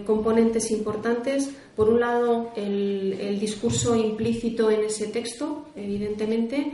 componentes 0.04 0.70
importantes. 0.70 1.50
Por 1.74 1.88
un 1.88 2.00
lado, 2.00 2.52
el, 2.56 3.38
discurso 3.40 3.96
implícito 3.96 4.70
en 4.70 4.84
ese 4.84 5.06
texto, 5.06 5.66
evidentemente. 5.74 6.72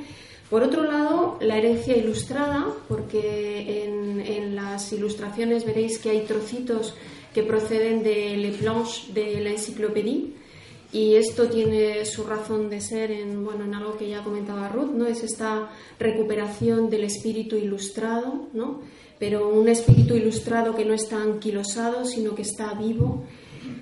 Por 0.51 0.63
otro 0.63 0.83
lado, 0.83 1.39
la 1.41 1.57
herencia 1.57 1.97
ilustrada, 1.97 2.67
porque 2.89 3.85
en, 3.85 4.21
en 4.21 4.55
las 4.57 4.93
ilustraciones 4.93 5.65
veréis 5.65 5.99
que 5.99 6.11
hay 6.11 6.21
trocitos 6.23 6.95
que 7.33 7.43
proceden 7.43 8.03
de 8.03 8.37
Le 8.37 8.51
Planche 8.51 9.13
de 9.13 9.41
la 9.41 9.51
enciclopedia 9.51 10.25
y 10.93 11.15
esto 11.15 11.49
tiene 11.49 12.05
su 12.05 12.25
razón 12.25 12.69
de 12.69 12.83
ser 12.83 13.11
en, 13.11 13.43
bueno, 13.45 13.65
en 13.65 13.75
algo 13.75 13.97
que 13.97 14.11
ya 14.11 14.23
comentaba 14.23 14.69
Ruth, 14.69 14.91
¿no? 14.91 15.07
Es 15.07 15.23
esta 15.23 15.71
recuperación 15.99 16.91
del 16.91 17.05
espíritu 17.05 17.57
ilustrado, 17.57 18.49
¿no? 18.53 18.81
Pero 19.23 19.49
un 19.49 19.69
espíritu 19.69 20.17
ilustrado 20.17 20.75
que 20.75 20.85
no 20.85 20.95
está 20.95 21.23
anquilosado, 21.23 22.05
sino 22.05 22.35
que 22.35 22.43
está 22.43 22.75
vivo. 22.75 23.23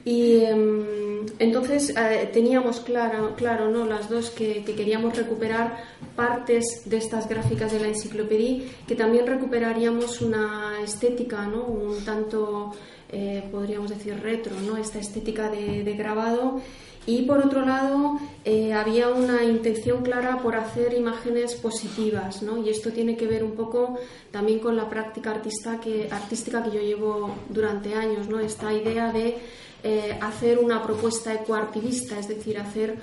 Y 0.04 0.44
em, 0.44 1.24
entonces 1.38 1.94
eh, 1.96 2.28
teníamos 2.30 2.80
claro, 2.80 3.34
claro 3.36 3.70
¿no? 3.70 3.86
las 3.86 4.10
dos 4.10 4.28
que, 4.28 4.62
queríamos 4.62 5.16
recuperar 5.16 5.78
partes 6.14 6.82
de 6.84 6.98
estas 6.98 7.26
gráficas 7.26 7.72
de 7.72 7.80
la 7.80 7.88
enciclopedia, 7.88 8.64
que 8.86 8.94
también 8.94 9.26
recuperaríamos 9.26 10.20
una 10.20 10.74
estética 10.84 11.46
¿no? 11.46 11.64
un 11.64 12.04
tanto 12.04 12.72
eh, 13.12 13.42
podríamos 13.50 13.90
decir, 13.90 14.20
retro, 14.20 14.54
¿no? 14.60 14.76
esta 14.76 14.98
estética 14.98 15.50
de, 15.50 15.94
grabado. 15.94 16.60
Y 17.06 17.22
por 17.22 17.38
otro 17.38 17.64
lado, 17.64 18.20
eh, 18.44 18.72
había 18.72 19.08
una 19.08 19.42
intención 19.42 20.02
clara 20.02 20.38
por 20.38 20.54
hacer 20.54 20.92
imágenes 20.94 21.54
positivas, 21.54 22.42
¿no? 22.42 22.58
y 22.58 22.68
esto 22.68 22.90
tiene 22.90 23.16
que 23.16 23.26
ver 23.26 23.42
un 23.42 23.52
poco 23.52 23.98
también 24.30 24.60
con 24.60 24.76
la 24.76 24.88
práctica 24.88 25.30
artista 25.30 25.80
que, 25.80 26.08
artística 26.10 26.62
que 26.62 26.70
yo 26.70 26.80
llevo 26.80 27.34
durante 27.48 27.94
años, 27.94 28.28
¿no? 28.28 28.38
esta 28.38 28.72
idea 28.72 29.12
de 29.12 29.38
eh, 29.82 30.18
hacer 30.20 30.58
una 30.58 30.82
propuesta 30.82 31.34
ecoartivista, 31.34 32.18
es 32.18 32.28
decir, 32.28 32.58
hacer 32.58 32.98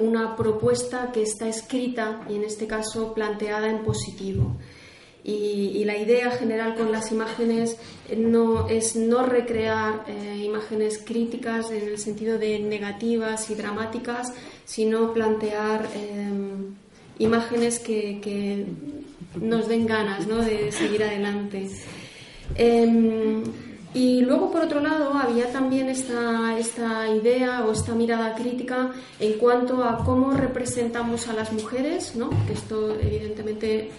una 0.00 0.34
propuesta 0.34 1.12
que 1.12 1.22
está 1.22 1.46
escrita 1.46 2.22
y 2.28 2.34
en 2.34 2.42
este 2.42 2.66
caso 2.66 3.14
planteada 3.14 3.70
en 3.70 3.84
positivo. 3.84 4.56
Y, 5.22 5.84
la 5.84 5.96
idea 5.96 6.30
general 6.30 6.76
con 6.76 6.92
las 6.92 7.10
imágenes 7.10 7.76
no, 8.16 8.68
es 8.68 8.96
no 8.96 9.24
recrear 9.24 10.04
eh, 10.06 10.42
imágenes 10.44 10.98
críticas 10.98 11.70
en 11.70 11.88
el 11.88 11.98
sentido 11.98 12.38
de 12.38 12.58
negativas 12.60 13.50
y 13.50 13.54
dramáticas, 13.54 14.32
sino 14.64 15.12
plantear 15.12 15.88
em, 15.94 16.74
imágenes 17.18 17.78
que, 17.80 18.66
nos 19.40 19.68
den 19.68 19.86
ganas 19.86 20.26
de 20.26 20.72
seguir 20.72 21.04
adelante. 21.04 21.68
Em, 22.56 23.44
y 23.92 24.22
luego, 24.22 24.52
por 24.52 24.62
otro 24.62 24.80
lado, 24.80 25.14
había 25.14 25.50
también 25.50 25.88
esta, 25.88 26.56
esta 26.58 27.08
idea 27.08 27.64
o 27.64 27.72
esta 27.72 27.92
mirada 27.92 28.36
crítica 28.36 28.92
en 29.18 29.32
cuanto 29.34 29.82
a 29.82 30.04
cómo 30.04 30.32
representamos 30.32 31.26
a 31.26 31.32
las 31.32 31.52
mujeres, 31.52 32.14
¿no? 32.14 32.30
que 32.46 32.52
esto 32.52 32.96
evidentemente 33.00 33.90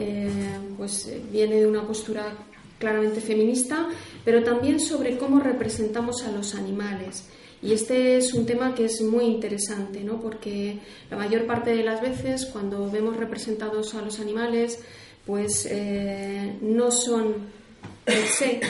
eh, 0.00 0.30
pues 0.76 1.08
eh, 1.08 1.20
viene 1.32 1.56
de 1.56 1.66
una 1.66 1.84
postura 1.84 2.32
claramente 2.78 3.20
feminista, 3.20 3.88
pero 4.24 4.44
también 4.44 4.78
sobre 4.78 5.18
cómo 5.18 5.40
representamos 5.40 6.22
a 6.22 6.30
los 6.30 6.54
animales. 6.54 7.24
Y 7.60 7.72
este 7.72 8.16
es 8.16 8.32
un 8.32 8.46
tema 8.46 8.76
que 8.76 8.84
es 8.84 9.02
muy 9.02 9.24
interesante, 9.24 10.04
¿no? 10.04 10.20
porque 10.20 10.78
la 11.10 11.16
mayor 11.16 11.46
parte 11.46 11.74
de 11.74 11.82
las 11.82 12.00
veces 12.00 12.46
cuando 12.46 12.88
vemos 12.88 13.16
representados 13.16 13.96
a 13.96 14.02
los 14.02 14.20
animales, 14.20 14.78
pues 15.26 15.66
eh, 15.68 16.56
no 16.60 16.92
son 16.92 17.58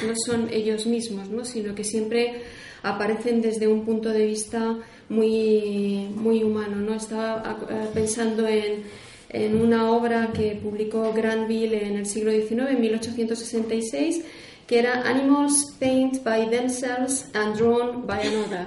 no 0.07 0.15
son 0.17 0.49
ellos 0.51 0.87
mismos, 0.87 1.29
¿no? 1.29 1.45
sino 1.45 1.75
que 1.75 1.85
siempre 1.85 2.43
aparecen 2.83 3.43
desde 3.43 3.69
un 3.69 3.85
punto 3.85 4.09
de 4.09 4.25
vista 4.25 4.79
muy, 5.11 6.09
muy 6.17 6.43
humano. 6.43 6.77
¿no? 6.77 6.95
Estaba 6.95 7.59
pensando 7.93 8.49
en 8.49 8.85
en 9.31 9.61
una 9.61 9.91
obra 9.91 10.33
que 10.33 10.59
publicó 10.63 11.13
Granville 11.13 11.87
en 11.87 11.97
el 11.97 12.07
siglo 12.07 12.31
XIX, 12.31 12.71
en 12.71 12.81
1866, 12.81 14.25
que 14.67 14.79
era 14.79 15.03
Animals 15.03 15.77
Painted 15.79 16.23
by 16.23 16.51
Themselves 16.51 17.29
and 17.35 17.57
Drawn 17.57 18.07
by 18.07 18.27
Another. 18.27 18.67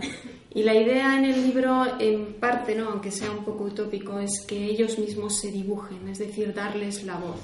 Y 0.53 0.63
la 0.63 0.75
idea 0.75 1.17
en 1.17 1.25
el 1.25 1.43
libro, 1.43 1.99
en 1.99 2.33
parte, 2.33 2.75
¿no? 2.75 2.89
aunque 2.89 3.09
sea 3.09 3.31
un 3.31 3.45
poco 3.45 3.63
utópico, 3.65 4.19
es 4.19 4.41
que 4.45 4.65
ellos 4.65 4.99
mismos 4.99 5.39
se 5.39 5.49
dibujen, 5.49 6.09
es 6.09 6.19
decir, 6.19 6.53
darles 6.53 7.03
la 7.03 7.17
voz. 7.17 7.39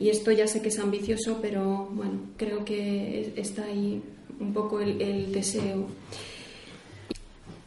Y 0.00 0.08
esto 0.08 0.32
ya 0.32 0.46
sé 0.46 0.62
que 0.62 0.68
es 0.68 0.78
ambicioso, 0.78 1.40
pero 1.42 1.90
bueno, 1.92 2.20
creo 2.38 2.64
que 2.64 3.34
está 3.36 3.64
ahí 3.64 4.02
un 4.40 4.54
poco 4.54 4.80
el, 4.80 5.00
el 5.02 5.30
deseo. 5.30 5.88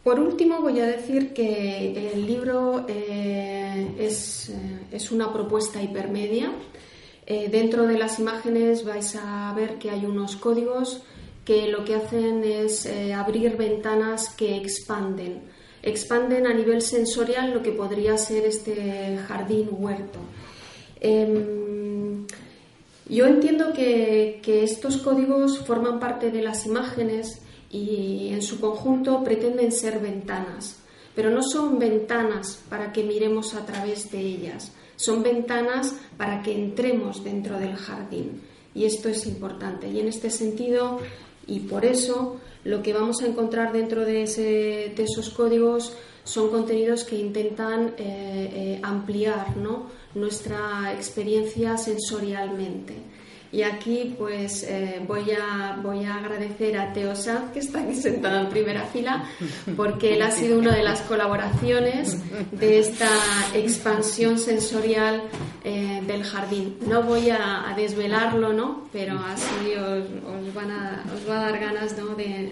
Por 0.06 0.20
último, 0.20 0.62
voy 0.62 0.80
a 0.82 0.86
decir 0.86 1.34
que 1.34 2.12
el 2.14 2.28
libro 2.28 2.86
eh, 2.88 3.88
es, 3.98 4.50
eh, 4.50 4.54
es, 4.92 5.12
una 5.12 5.34
propuesta 5.34 5.82
hipermedia. 5.82 6.52
Eh, 7.26 7.50
dentro 7.50 7.88
de 7.88 7.98
las 7.98 8.20
imágenes 8.20 8.86
vais 8.86 9.16
a 9.16 9.52
ver 9.56 9.80
que 9.80 9.90
hay 9.90 10.06
unos 10.06 10.36
códigos 10.36 11.02
que 11.44 11.70
lo 11.70 11.84
que 11.86 11.96
hacen 11.96 12.44
es 12.44 12.88
abrir 13.15 13.58
ventanas 13.58 14.30
que 14.30 14.56
expanden. 14.58 15.41
Expanden 15.82 16.46
a 16.46 16.54
nivel 16.54 16.84
sensorial 16.84 17.52
lo 17.52 17.63
que 17.63 17.72
podría 17.72 18.15
ser 18.20 18.46
este 18.46 19.18
jardín 19.28 19.70
huerto. 19.72 20.20
Em, 21.02 22.28
yo 23.10 23.26
entiendo 23.26 23.74
que, 23.74 24.39
que 24.44 24.63
estos 24.63 24.98
códigos 24.98 25.65
forman 25.65 26.00
parte 26.00 26.30
de 26.30 26.44
las 26.44 26.68
imágenes 26.68 27.41
y 27.69 28.30
en 28.32 28.41
su 28.41 28.60
conjunto 28.60 29.23
pretenden 29.23 29.71
ser 29.71 29.99
ventanas, 29.99 30.78
pero 31.15 31.30
no 31.30 31.41
son 31.41 31.80
ventanas 31.80 32.62
para 32.69 32.91
que 32.91 33.04
miremos 33.04 33.54
a 33.54 33.65
través 33.65 34.12
de 34.12 34.19
ellas, 34.19 34.71
son 34.95 35.23
ventanas 35.23 35.95
para 36.17 36.41
que 36.41 36.54
entremos 36.54 37.23
dentro 37.23 37.60
del 37.60 37.75
jardín. 37.75 38.41
Y 38.73 38.86
esto 38.86 39.08
es 39.10 39.25
importante. 39.25 39.88
Y 39.88 39.99
en 39.99 40.08
este 40.08 40.30
sentido, 40.30 40.99
y 41.47 41.62
por 41.62 41.86
eso, 41.86 42.38
lo 42.65 42.82
que 42.82 42.93
vamos 42.93 43.21
a 43.21 43.28
encontrar 43.28 43.71
dentro 43.71 44.04
de, 44.04 44.23
esos 44.23 45.30
códigos 45.30 45.93
son 46.23 46.49
contenidos 46.49 47.04
que 47.04 47.17
intentan 47.17 47.89
eh, 47.89 47.93
eh, 47.97 48.80
ampliar 48.84 49.56
nuestra 50.13 50.93
experiencia 50.93 51.78
sensorialmente. 51.78 52.95
Y 53.56 53.63
aquí 53.63 54.13
pues 54.18 54.63
eh, 54.63 55.02
voy, 55.08 55.32
a, 55.32 55.80
voy 55.82 56.04
a 56.04 56.15
agradecer 56.15 56.78
a 56.78 56.91
Teo 56.91 57.15
Sanz, 57.15 57.54
que 57.54 57.60
está 57.60 57.80
aquí 57.80 57.96
sentado 57.96 58.41
en 58.41 58.50
primera 58.50 58.86
fila, 58.88 59.30
porque 59.78 60.15
él 60.15 60.24
ha 60.24 60.32
sido 60.32 60.60
una 60.60 60.76
de 60.76 60.84
las 60.84 61.00
colaboraciones 61.04 62.18
de 62.52 62.80
esta 62.80 63.08
expansión 63.54 64.39
sensorial 64.39 65.24
eh, 65.63 66.04
del 66.06 66.26
jardín. 66.26 66.76
No 66.86 67.04
voy 67.04 67.30
a, 67.30 67.74
desvelarlo, 67.78 68.52
¿no? 68.52 68.89
pero 68.91 69.18
así 69.20 69.74
os, 69.74 70.04
os, 70.04 71.30
va 71.30 71.39
a 71.39 71.52
dar 71.52 71.58
ganas 71.58 71.98
¿no? 71.98 72.13
de, 72.13 72.52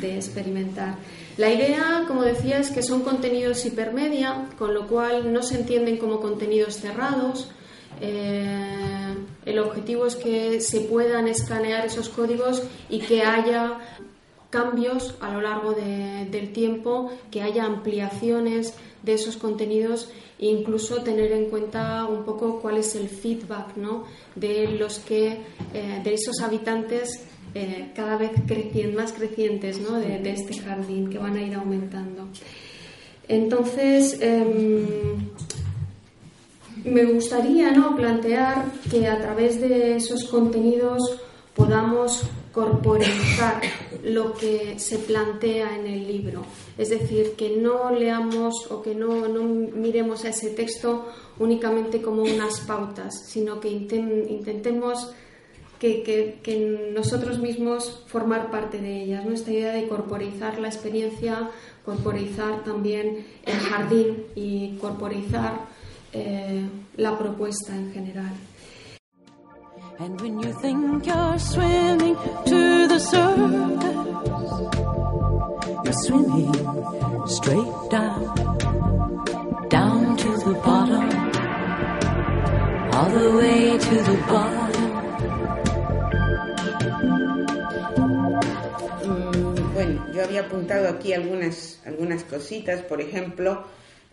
de 0.00 0.14
experimentar. 0.14 0.98
La 1.36 1.52
idea, 1.52 2.04
como 2.06 2.22
decía, 2.22 2.60
es 2.60 2.70
que 2.70 2.84
son 2.84 3.02
contenidos 3.02 3.66
hipermedia, 3.66 4.50
con 4.56 4.72
lo 4.72 4.86
cual 4.86 5.32
no 5.32 5.42
se 5.42 5.56
entienden 5.56 5.96
como 5.96 6.20
contenidos 6.20 6.76
cerrados, 6.76 7.50
eh, 8.00 9.14
el 9.44 9.58
objetivo 9.58 10.06
es 10.06 10.16
que 10.16 10.60
se 10.60 10.80
puedan 10.80 11.28
escanear 11.28 11.86
esos 11.86 12.08
códigos 12.08 12.62
y 12.88 13.00
que 13.00 13.22
haya 13.22 13.78
cambios 14.50 15.14
a 15.20 15.32
lo 15.32 15.40
largo 15.40 15.72
del 15.72 16.52
tiempo, 16.52 17.10
que 17.30 17.42
haya 17.42 17.64
ampliaciones 17.64 18.74
de 19.02 19.14
esos 19.14 19.36
contenidos 19.36 20.10
e 20.38 20.46
incluso 20.46 21.02
tener 21.02 21.32
en 21.32 21.46
cuenta 21.50 22.06
un 22.06 22.24
poco 22.24 22.60
cuál 22.60 22.78
es 22.78 22.94
el 22.94 23.08
feedback 23.08 23.74
de 24.34 24.68
los 24.68 25.00
que 25.00 25.40
eh, 25.74 26.00
de 26.02 26.14
esos 26.14 26.40
habitantes 26.40 27.24
eh, 27.54 27.90
cada 27.94 28.16
vez 28.16 28.32
más 28.94 29.12
crecientes 29.12 29.78
de, 29.82 30.30
este 30.30 30.58
jardín 30.58 31.10
que 31.10 31.18
van 31.18 31.36
a 31.36 31.42
ir 31.42 31.54
aumentando. 31.54 32.28
Entonces, 33.26 34.18
em, 34.20 34.86
me 36.84 37.04
gustaría 37.04 37.70
¿no? 37.72 37.96
plantear 37.96 38.66
que 38.90 39.06
a 39.06 39.20
través 39.20 39.60
de 39.60 39.96
esos 39.96 40.24
contenidos 40.24 41.18
podamos 41.54 42.22
corporizar 42.52 43.60
lo 44.04 44.32
que 44.32 44.78
se 44.78 44.98
plantea 44.98 45.76
en 45.76 45.86
el 45.86 46.06
libro. 46.06 46.44
Es 46.76 46.90
decir, 46.90 47.32
que 47.36 47.56
no 47.56 47.90
leamos 47.90 48.54
o 48.70 48.80
que 48.82 48.94
no, 48.94 49.28
no 49.28 49.42
miremos 49.42 50.24
a 50.24 50.28
ese 50.28 50.50
texto 50.50 51.06
únicamente 51.38 52.00
como 52.00 52.22
unas 52.22 52.60
pautas, 52.60 53.26
sino 53.26 53.60
que 53.60 53.68
intentemos 53.68 55.12
que, 55.78 56.02
que, 56.42 56.90
nosotros 56.92 57.38
mismos 57.38 58.02
formar 58.06 58.50
parte 58.50 58.78
de 58.78 59.02
ellas. 59.02 59.24
Nuestra 59.24 59.52
idea 59.52 59.72
de 59.72 59.86
corporizar 59.86 60.58
la 60.58 60.68
experiencia, 60.68 61.50
corporizar 61.84 62.64
también 62.64 63.26
el 63.44 63.58
jardín 63.58 64.24
y 64.34 64.76
corporizar 64.80 65.66
eh, 66.12 66.68
la 66.96 67.18
propuesta 67.18 67.74
en 67.74 67.92
general. 67.92 68.32
And 70.00 70.20
when 70.20 70.38
you 70.38 70.52
think 70.60 71.06
you're 71.06 71.38
swimming 71.40 72.16
to 72.46 72.86
the 72.86 72.98
surface, 73.00 73.94
you're 75.84 76.00
swimming 76.06 76.54
straight 77.26 77.90
down, 77.90 78.58
down 79.68 80.16
to 80.16 80.36
the 80.36 80.54
bottom, 80.64 81.10
all 82.94 83.10
the 83.10 83.30
way 83.38 83.76
to 83.76 83.94
the 84.08 84.16
bottom. 84.28 84.68
Mm, 89.02 89.74
bueno, 89.74 90.12
yo 90.12 90.24
había 90.24 90.40
apuntado 90.42 90.88
aquí 90.88 91.12
algunas, 91.12 91.80
algunas 91.84 92.22
cositas, 92.22 92.82
por 92.82 93.00
ejemplo, 93.00 93.64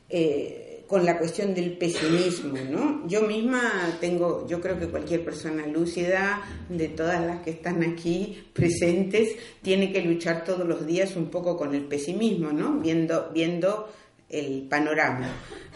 eh, 0.09 0.64
con 0.87 1.05
la 1.05 1.17
cuestión 1.17 1.53
del 1.53 1.77
pesimismo, 1.77 2.57
¿no? 2.69 3.07
Yo 3.07 3.21
misma 3.21 3.97
tengo, 3.99 4.45
yo 4.47 4.61
creo 4.61 4.79
que 4.79 4.87
cualquier 4.87 5.23
persona 5.23 5.65
lúcida, 5.65 6.41
de 6.69 6.89
todas 6.89 7.25
las 7.25 7.41
que 7.41 7.51
están 7.51 7.83
aquí 7.83 8.49
presentes, 8.53 9.35
tiene 9.61 9.91
que 9.91 10.01
luchar 10.01 10.43
todos 10.43 10.67
los 10.67 10.85
días 10.85 11.15
un 11.15 11.29
poco 11.29 11.57
con 11.57 11.73
el 11.73 11.85
pesimismo, 11.85 12.51
¿no? 12.51 12.79
Viendo, 12.79 13.31
viendo 13.33 13.89
el 14.29 14.67
panorama. 14.69 15.27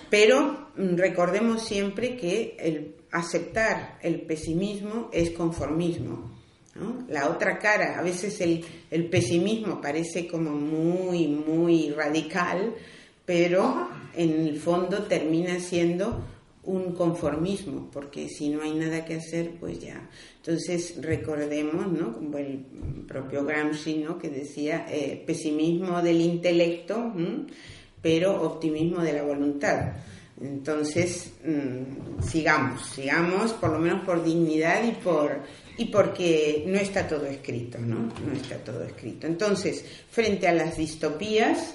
Pero 0.10 0.70
mm, 0.76 0.96
recordemos 0.96 1.64
siempre 1.64 2.16
que 2.16 2.56
el 2.60 2.96
aceptar 3.12 3.98
el 4.02 4.22
pesimismo 4.22 5.10
es 5.12 5.32
conformismo. 5.32 6.38
La 7.10 7.30
otra 7.30 7.60
cara, 7.60 8.00
a 8.00 8.02
veces 8.02 8.40
el, 8.40 8.64
el, 8.90 9.10
pesimismo 9.10 9.82
parece 9.82 10.26
como 10.26 10.52
muy, 10.52 11.28
muy 11.28 11.90
radical, 11.90 12.74
pero 13.26 13.90
en 14.16 14.48
el 14.48 14.60
fondo 14.60 15.04
termina 15.04 15.60
siendo 15.60 16.24
un 16.64 16.94
conformismo, 16.94 17.90
porque 17.92 18.28
si 18.30 18.50
no 18.50 18.62
hay 18.62 18.74
nada 18.74 19.06
que 19.06 19.16
hacer, 19.16 19.52
pues 19.60 19.80
ya. 19.80 20.10
Entonces 20.38 20.96
recordemos, 21.02 21.88
¿no? 21.92 22.14
Como 22.14 22.38
el 22.38 22.60
propio 23.08 23.46
Gramsci, 23.46 23.98
¿no? 23.98 24.20
Que 24.20 24.30
decía 24.30 24.86
eh, 24.90 25.24
pesimismo 25.26 26.02
del 26.02 26.22
intelecto, 26.22 27.14
pero 28.02 28.42
optimismo 28.42 29.02
de 29.02 29.14
la 29.14 29.24
voluntad. 29.24 29.94
Entonces, 30.42 31.34
mm, 31.44 32.24
sigamos, 32.24 32.86
sigamos, 32.88 33.54
por 33.54 33.72
lo 33.72 33.80
menos 33.80 34.06
por 34.06 34.24
dignidad 34.24 34.84
y 34.84 34.92
por 34.92 35.42
y 35.78 35.86
porque 35.86 36.66
no 36.68 36.78
está 36.78 37.08
todo 37.08 37.26
escrito, 37.26 37.80
¿no? 37.80 38.10
No 38.26 38.34
está 38.34 38.58
todo 38.58 38.84
escrito. 38.84 39.28
Entonces, 39.28 39.86
frente 40.10 40.46
a 40.46 40.54
las 40.54 40.76
distopías, 40.76 41.74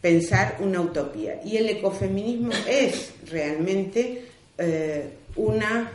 pensar 0.00 0.58
una 0.60 0.80
utopía. 0.80 1.40
Y 1.44 1.56
el 1.56 1.68
ecofeminismo 1.68 2.52
es 2.68 3.12
realmente 3.30 4.24
eh, 4.58 5.10
una, 5.36 5.90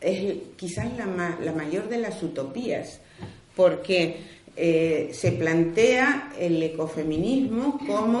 es 0.00 0.34
quizás 0.56 0.86
la, 0.96 1.38
la, 1.40 1.52
mayor 1.52 1.88
de 1.88 1.98
las 1.98 2.22
utopías, 2.22 3.00
porque 3.54 4.16
eh, 4.56 5.10
se 5.12 5.32
plantea 5.32 6.32
el 6.38 6.62
ecofeminismo 6.62 7.78
como 7.86 8.20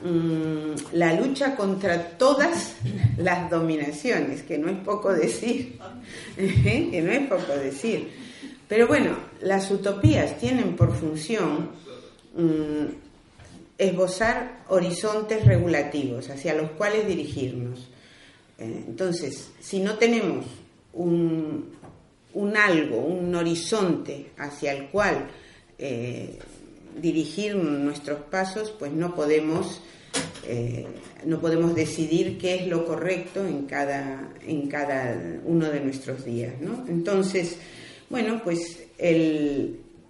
Mm, 0.00 0.74
la 0.92 1.12
lucha 1.14 1.56
contra 1.56 2.10
todas 2.10 2.76
las 3.16 3.50
dominaciones, 3.50 4.42
que 4.44 4.56
no 4.56 4.68
es 4.70 4.78
poco 4.78 5.12
decir, 5.12 5.76
¿eh? 6.36 6.88
que 6.90 7.02
no 7.02 7.10
es 7.10 7.26
poco 7.28 7.52
decir. 7.52 8.08
Pero 8.68 8.86
bueno, 8.86 9.16
las 9.40 9.70
utopías 9.70 10.38
tienen 10.38 10.76
por 10.76 10.94
función 10.94 11.70
mm, 12.36 13.07
esbozar 13.78 14.64
horizontes 14.68 15.46
regulativos 15.46 16.28
hacia 16.30 16.54
los 16.54 16.72
cuales 16.72 17.06
dirigirnos. 17.06 17.88
Eh, 18.58 18.84
entonces, 18.88 19.50
si 19.60 19.78
no 19.78 19.94
tenemos 19.94 20.46
un, 20.92 21.70
algo, 22.56 22.98
un 22.98 23.34
horizonte 23.34 24.32
hacia 24.36 24.72
el 24.72 24.88
cual 24.88 25.28
eh, 25.78 26.38
dirigir 27.00 27.54
nuestros 27.54 28.20
pasos, 28.22 28.74
pues 28.76 28.90
no 28.90 29.14
podemos, 29.14 29.80
eh, 30.44 30.84
no 31.24 31.40
podemos 31.40 31.76
decidir 31.76 32.36
qué 32.36 32.56
es 32.56 32.66
lo 32.66 32.84
correcto 32.84 33.46
en 33.46 33.66
cada, 33.66 34.32
en 34.44 34.66
cada 34.68 35.40
uno 35.44 35.70
de 35.70 35.80
nuestros 35.80 36.24
días. 36.24 36.54
Entonces, 36.88 37.58
bueno, 38.10 38.40
pues 38.42 38.82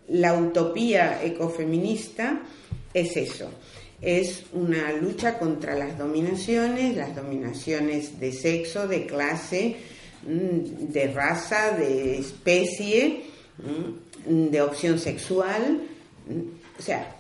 la 0.09 0.39
utopía 0.39 1.23
ecofeminista 1.23 2.41
es 2.95 3.17
eso, 3.17 3.51
es 4.01 4.45
una 4.53 4.93
lucha 4.93 5.39
contra 5.39 5.75
las 5.75 5.99
dominaciones, 5.99 6.97
las 6.97 7.15
dominaciones 7.15 8.19
de 8.21 8.33
sexo, 8.33 8.87
de 8.87 9.07
clase, 9.07 9.77
mm, 10.23 10.93
de 10.93 11.13
raza, 11.13 11.73
de 11.73 12.19
especie, 12.19 13.25
mm, 13.59 14.51
de 14.51 14.63
opción 14.63 14.99
sexual, 14.99 15.83
o 16.79 16.83
sea, 16.83 17.17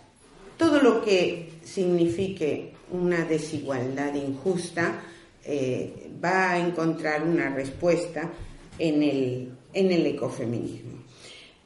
todo 0.57 0.81
lo 0.81 1.03
que 1.03 1.51
signifique 1.65 2.73
una 2.91 3.25
desigualdad 3.25 4.15
injusta 4.15 5.03
eh, 5.45 6.11
va 6.23 6.53
a 6.53 6.59
encontrar 6.59 7.23
una 7.23 7.49
respuesta 7.49 8.31
en 8.79 9.03
el, 9.03 9.53
en 9.73 9.93
el 9.93 10.07
ecofeminismo. 10.07 11.05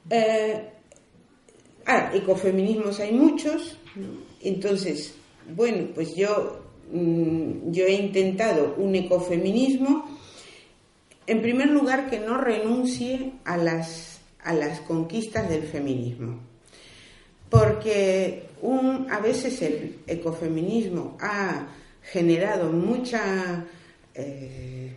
Eh, 0.09 0.69
ah, 1.87 2.11
ecofeminismos 2.15 3.01
hay 3.01 3.13
muchos, 3.13 3.79
entonces, 4.41 5.15
bueno, 5.55 5.89
pues 5.95 6.15
yo, 6.15 6.63
mm, 6.93 7.71
yo 7.71 7.85
he 7.85 7.93
intentado 7.93 8.75
un 8.77 8.95
ecofeminismo, 8.95 10.19
en 11.27 11.41
primer 11.41 11.69
lugar, 11.69 12.11
que 12.11 12.19
no 12.19 12.39
renuncie 12.39 13.33
a 13.45 13.57
las, 13.57 14.21
a 14.43 14.53
las 14.53 14.81
conquistas 14.81 15.49
del 15.49 15.63
feminismo. 15.63 16.41
Porque 17.49 18.49
un, 18.63 19.09
a 19.11 19.21
veces 19.21 19.61
el 19.63 19.99
ecofeminismo 20.07 21.17
ha 21.21 21.67
generado 22.03 22.73
mucha, 22.73 23.65
eh, 24.15 24.97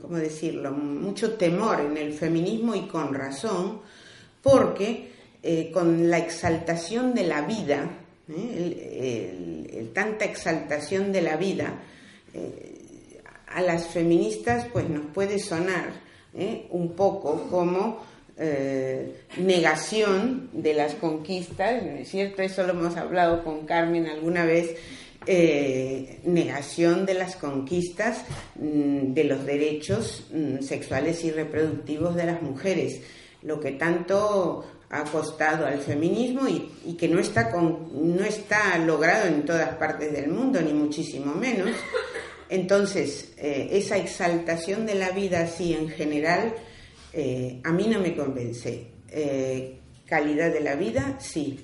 ¿cómo 0.00 0.16
decirlo?, 0.16 0.72
mucho 0.72 1.34
temor 1.34 1.80
en 1.80 1.96
el 1.96 2.12
feminismo 2.12 2.74
y 2.74 2.82
con 2.82 3.14
razón, 3.14 3.80
porque 4.42 5.12
eh, 5.42 5.70
con 5.72 6.10
la 6.10 6.18
exaltación 6.18 7.14
de 7.14 7.24
la 7.24 7.42
vida, 7.42 7.90
¿eh? 8.28 9.90
tanta 9.94 10.24
exaltación 10.24 11.12
de 11.12 11.22
la 11.22 11.36
vida, 11.36 11.74
a 13.46 13.60
las 13.60 13.88
feministas 13.88 14.66
pues 14.72 14.88
nos 14.88 15.06
puede 15.12 15.38
sonar 15.38 15.92
un 16.70 16.92
poco 16.96 17.48
como 17.50 18.00
eh, 18.38 19.24
negación 19.36 20.48
de 20.54 20.72
las 20.72 20.94
conquistas, 20.94 21.82
¿no 21.82 21.92
es 21.92 22.08
cierto? 22.08 22.40
Eso 22.40 22.62
lo 22.62 22.70
hemos 22.70 22.96
hablado 22.96 23.44
con 23.44 23.66
Carmen 23.66 24.06
alguna 24.06 24.46
vez, 24.46 24.74
eh, 25.26 26.18
negación 26.24 27.04
de 27.04 27.14
las 27.14 27.36
conquistas 27.36 28.24
mm, 28.56 29.12
de 29.12 29.24
los 29.24 29.44
derechos 29.44 30.26
mm, 30.32 30.62
sexuales 30.62 31.22
y 31.24 31.30
reproductivos 31.30 32.16
de 32.16 32.24
las 32.24 32.40
mujeres, 32.40 33.02
lo 33.42 33.60
que 33.60 33.72
tanto 33.72 34.64
ha 34.92 35.04
costado 35.04 35.66
al 35.66 35.78
feminismo 35.78 36.46
y, 36.46 36.92
que 36.94 37.08
no 37.08 37.18
está, 37.18 37.50
no 37.50 38.24
está 38.24 38.76
logrado 38.78 39.26
en 39.26 39.44
todas 39.46 39.74
partes 39.76 40.12
del 40.12 40.28
mundo, 40.28 40.60
ni 40.60 40.74
muchísimo 40.74 41.34
menos. 41.34 41.70
Entonces, 42.50 43.32
eh, 43.38 43.70
esa 43.72 43.96
exaltación 43.96 44.84
de 44.84 44.94
la 44.94 45.10
vida 45.10 45.40
así 45.40 45.72
en 45.72 45.88
general, 45.88 46.54
eh, 47.14 47.58
a 47.64 47.72
mí 47.72 47.86
no 47.88 48.00
me 48.00 48.14
convence. 48.14 48.86
Eh, 49.08 49.78
calidad 50.04 50.52
de 50.52 50.60
la 50.60 50.74
vida, 50.74 51.16
sí, 51.18 51.58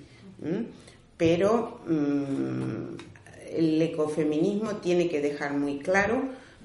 pero 1.18 1.82
mm, 1.86 2.96
el 3.52 3.82
ecofeminismo 3.82 4.76
tiene 4.76 5.06
que 5.06 5.20
dejar 5.20 5.52
muy 5.52 5.80
claro 5.80 6.22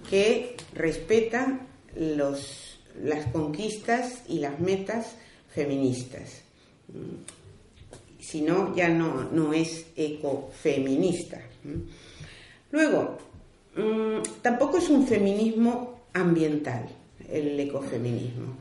que 0.10 0.56
respeta 0.74 1.60
los, 1.98 2.80
las 3.02 3.26
conquistas 3.34 4.24
y 4.30 4.40
las 4.40 4.62
metas 4.62 5.18
feministas. 5.54 6.43
Si 8.20 8.42
no, 8.42 8.76
ya 8.76 8.90
no, 8.90 9.30
no 9.32 9.54
es 9.54 9.86
ecofeminista. 9.96 11.42
Luego, 12.72 13.18
mm, 13.76 14.42
tampoco 14.42 14.78
es 14.78 14.90
un 14.90 15.06
feminismo 15.06 16.08
ambiental 16.14 16.88
el 17.30 17.60
ecofeminismo. 17.60 18.58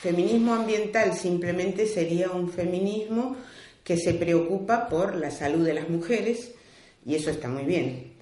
Feminismo 0.00 0.54
ambiental 0.54 1.14
simplemente 1.14 1.86
sería 1.86 2.30
un 2.30 2.48
feminismo 2.50 3.36
que 3.82 3.96
se 3.96 4.14
preocupa 4.14 4.88
por 4.88 5.16
la 5.16 5.30
salud 5.30 5.64
de 5.64 5.74
las 5.74 5.88
mujeres 5.88 6.52
y 7.04 7.14
eso 7.16 7.30
está 7.30 7.48
muy 7.48 7.64
bien, 7.64 8.12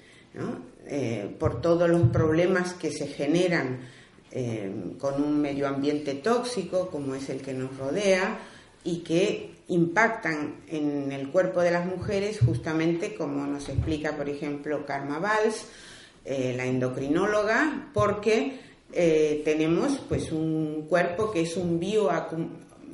eh, 0.87 1.29
por 1.39 1.61
todos 1.61 1.89
los 1.91 2.09
problemas 2.09 2.73
que 2.75 2.91
se 2.91 3.09
generan 3.09 3.81
eh, 4.31 4.71
con 4.99 5.23
un 5.23 5.41
medio 5.41 5.69
ambiente 5.69 6.15
tóxico 6.15 6.89
como 6.91 7.15
es 7.15 7.29
el 7.29 7.41
que 7.43 7.53
nos 7.53 7.77
rodea 7.77 8.39
y 8.89 9.01
que 9.01 9.51
impactan 9.69 10.63
en 10.67 11.13
el 11.13 11.29
cuerpo 11.29 11.61
de 11.61 11.71
las 11.71 11.85
mujeres 11.85 12.39
justamente 12.41 13.15
como 13.15 13.47
nos 13.47 13.69
explica 13.69 14.17
por 14.17 14.31
ejemplo 14.31 14.87
Karma 14.87 15.19
Valls, 15.19 15.67
eh, 16.25 16.55
la 16.57 16.65
endocrinóloga, 16.65 17.91
porque 17.93 18.61
eh, 18.95 19.43
tenemos 19.45 20.01
pues 20.09 20.33
un 20.33 20.87
cuerpo 20.89 21.31
que 21.31 21.43
es 21.43 21.57
un 21.59 21.79
bio 21.79 22.09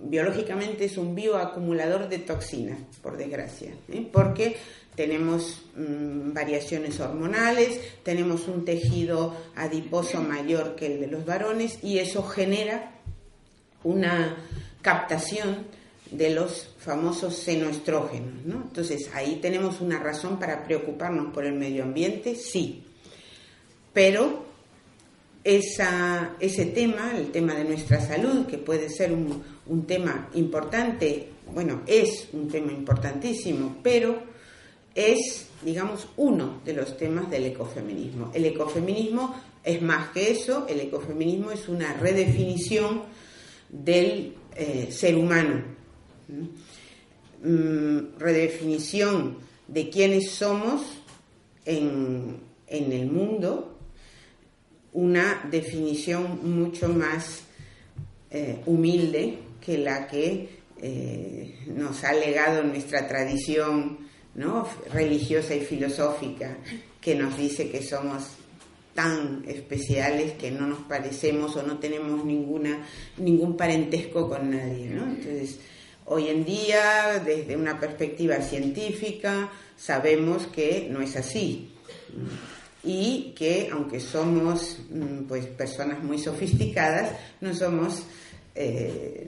biológicamente 0.06 0.84
es 0.84 0.98
un 0.98 1.14
bioacumulador 1.14 2.08
de 2.08 2.18
toxinas, 2.18 2.78
por 3.00 3.16
desgracia, 3.16 3.72
¿eh? 3.88 4.06
porque 4.12 4.56
tenemos 4.96 5.62
mm, 5.76 6.32
variaciones 6.32 7.00
hormonales, 7.00 7.80
tenemos 8.02 8.48
un 8.48 8.64
tejido 8.64 9.34
adiposo 9.54 10.20
mayor 10.20 10.74
que 10.74 10.86
el 10.86 11.00
de 11.00 11.06
los 11.06 11.24
varones 11.24 11.78
y 11.82 11.98
eso 11.98 12.22
genera 12.24 12.90
una 13.82 14.36
captación 14.82 15.66
de 16.16 16.30
los 16.30 16.68
famosos 16.78 17.36
senoestrógenos. 17.36 18.44
¿no? 18.44 18.62
Entonces 18.62 19.10
ahí 19.14 19.38
tenemos 19.40 19.80
una 19.80 19.98
razón 19.98 20.38
para 20.38 20.64
preocuparnos 20.64 21.32
por 21.32 21.44
el 21.44 21.54
medio 21.54 21.84
ambiente, 21.84 22.34
sí, 22.34 22.82
pero 23.92 24.44
ese 25.44 26.64
tema, 26.74 27.12
el 27.16 27.30
tema 27.30 27.54
de 27.54 27.64
nuestra 27.64 28.00
salud, 28.00 28.46
que 28.46 28.58
puede 28.58 28.88
ser 28.88 29.12
un, 29.12 29.42
un 29.66 29.86
tema 29.86 30.30
importante, 30.34 31.28
bueno, 31.52 31.82
es 31.86 32.28
un 32.32 32.48
tema 32.48 32.72
importantísimo, 32.72 33.76
pero 33.82 34.22
es, 34.94 35.48
digamos, 35.62 36.08
uno 36.16 36.60
de 36.64 36.72
los 36.72 36.96
temas 36.96 37.30
del 37.30 37.46
ecofeminismo. 37.46 38.30
El 38.32 38.46
ecofeminismo 38.46 39.34
es 39.62 39.82
más 39.82 40.10
que 40.10 40.30
eso, 40.30 40.66
el 40.68 40.80
ecofeminismo 40.80 41.50
es 41.50 41.68
una 41.68 41.92
redefinición 41.94 43.02
del 43.68 44.34
eh, 44.56 44.88
ser 44.90 45.16
humano. 45.16 45.62
Mm, 46.28 48.18
redefinición 48.18 49.38
de 49.68 49.90
quiénes 49.90 50.30
somos 50.30 50.82
en, 51.64 52.38
en 52.66 52.92
el 52.92 53.10
mundo, 53.10 53.78
una 54.92 55.46
definición 55.50 56.58
mucho 56.58 56.88
más 56.88 57.42
eh, 58.30 58.60
humilde 58.66 59.38
que 59.60 59.78
la 59.78 60.06
que 60.06 60.48
eh, 60.80 61.54
nos 61.66 62.04
ha 62.04 62.12
legado 62.12 62.62
nuestra 62.62 63.06
tradición 63.06 63.98
¿no? 64.34 64.68
religiosa 64.92 65.54
y 65.54 65.60
filosófica, 65.60 66.58
que 67.00 67.14
nos 67.14 67.36
dice 67.36 67.70
que 67.70 67.82
somos 67.82 68.24
tan 68.94 69.44
especiales 69.48 70.32
que 70.32 70.50
no 70.50 70.66
nos 70.66 70.80
parecemos 70.80 71.56
o 71.56 71.62
no 71.62 71.78
tenemos 71.78 72.24
ninguna, 72.24 72.86
ningún 73.18 73.56
parentesco 73.56 74.28
con 74.28 74.50
nadie. 74.50 74.86
Entonces, 74.86 75.58
hoy 76.06 76.28
en 76.28 76.44
día, 76.44 77.22
desde 77.24 77.56
una 77.56 77.78
perspectiva 77.78 78.40
científica, 78.40 79.50
sabemos 79.76 80.46
que 80.48 80.88
no 80.90 81.00
es 81.00 81.16
así 81.16 81.70
y 82.84 83.32
que 83.36 83.70
aunque 83.72 83.98
somos 83.98 84.78
mm, 84.90 85.24
pues 85.26 85.46
personas 85.46 86.02
muy 86.02 86.18
sofisticadas, 86.18 87.12
no 87.40 87.54
somos 87.54 88.02
eh, 88.54 89.26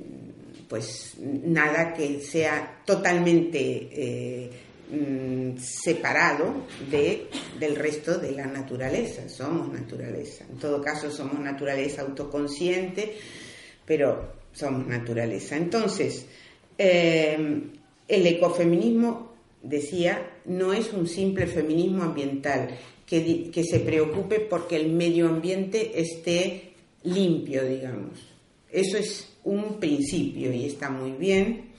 pues 0.69 1.15
nada 1.19 1.95
que 1.95 2.21
sea 2.21 2.83
totalmente 2.85 3.89
eh, 3.93 4.51
mm, 4.91 5.59
separado 5.59 6.67
de, 6.91 7.29
del 7.59 7.77
resto 7.77 8.19
de 8.19 8.33
la 8.33 8.47
naturaleza. 8.47 9.29
Somos 9.29 9.73
naturaleza. 9.73 10.45
En 10.51 10.59
todo 10.59 10.81
caso, 10.83 11.11
somos 11.11 11.39
naturaleza 11.41 12.03
autoconsciente, 12.03 13.17
pero 13.85 14.33
somos 14.53 14.87
naturaleza. 14.87 15.57
Entonces, 15.57 16.27
eh, 16.79 17.63
el 18.09 18.27
ecofeminismo, 18.27 19.33
decía, 19.63 20.31
no 20.45 20.73
es 20.73 20.93
un 20.93 21.09
simple 21.09 21.47
feminismo 21.47 22.05
ambiental 22.05 22.69
que, 23.05 23.51
que 23.51 23.65
se 23.65 23.81
preocupe 23.81 24.41
porque 24.41 24.77
el 24.77 24.93
medio 24.93 25.29
ambiente 25.29 26.01
esté 26.01 26.73
limpio, 27.03 27.65
digamos. 27.65 28.37
Eso 28.71 28.97
es 28.97 29.29
un 29.45 29.79
principio 29.79 30.53
y 30.53 30.67
está 30.67 30.91
muy 30.91 31.13
bien, 31.13 31.71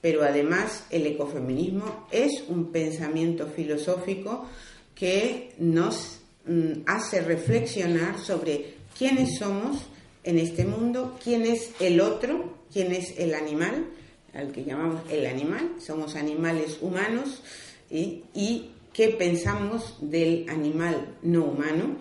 pero 0.00 0.22
además 0.22 0.86
el 0.90 1.06
ecofeminismo 1.06 2.06
es 2.10 2.44
un 2.48 2.70
pensamiento 2.70 3.46
filosófico 3.48 4.46
que 4.94 5.52
nos 5.58 6.20
mm, 6.46 6.82
hace 6.86 7.20
reflexionar 7.20 8.18
sobre 8.18 8.74
quiénes 8.96 9.38
somos 9.38 9.78
en 10.24 10.38
este 10.38 10.64
mundo, 10.64 11.18
quién 11.22 11.44
es 11.46 11.72
el 11.80 12.00
otro, 12.00 12.58
quién 12.72 12.92
es 12.92 13.18
el 13.18 13.34
animal, 13.34 13.86
al 14.34 14.52
que 14.52 14.64
llamamos 14.64 15.00
el 15.10 15.26
animal, 15.26 15.70
somos 15.78 16.16
animales 16.16 16.78
humanos 16.80 17.42
y, 17.90 18.70
qué 18.92 19.10
pensamos 19.10 19.96
del 20.00 20.48
animal 20.48 21.14
no 21.22 21.44
humano. 21.44 21.96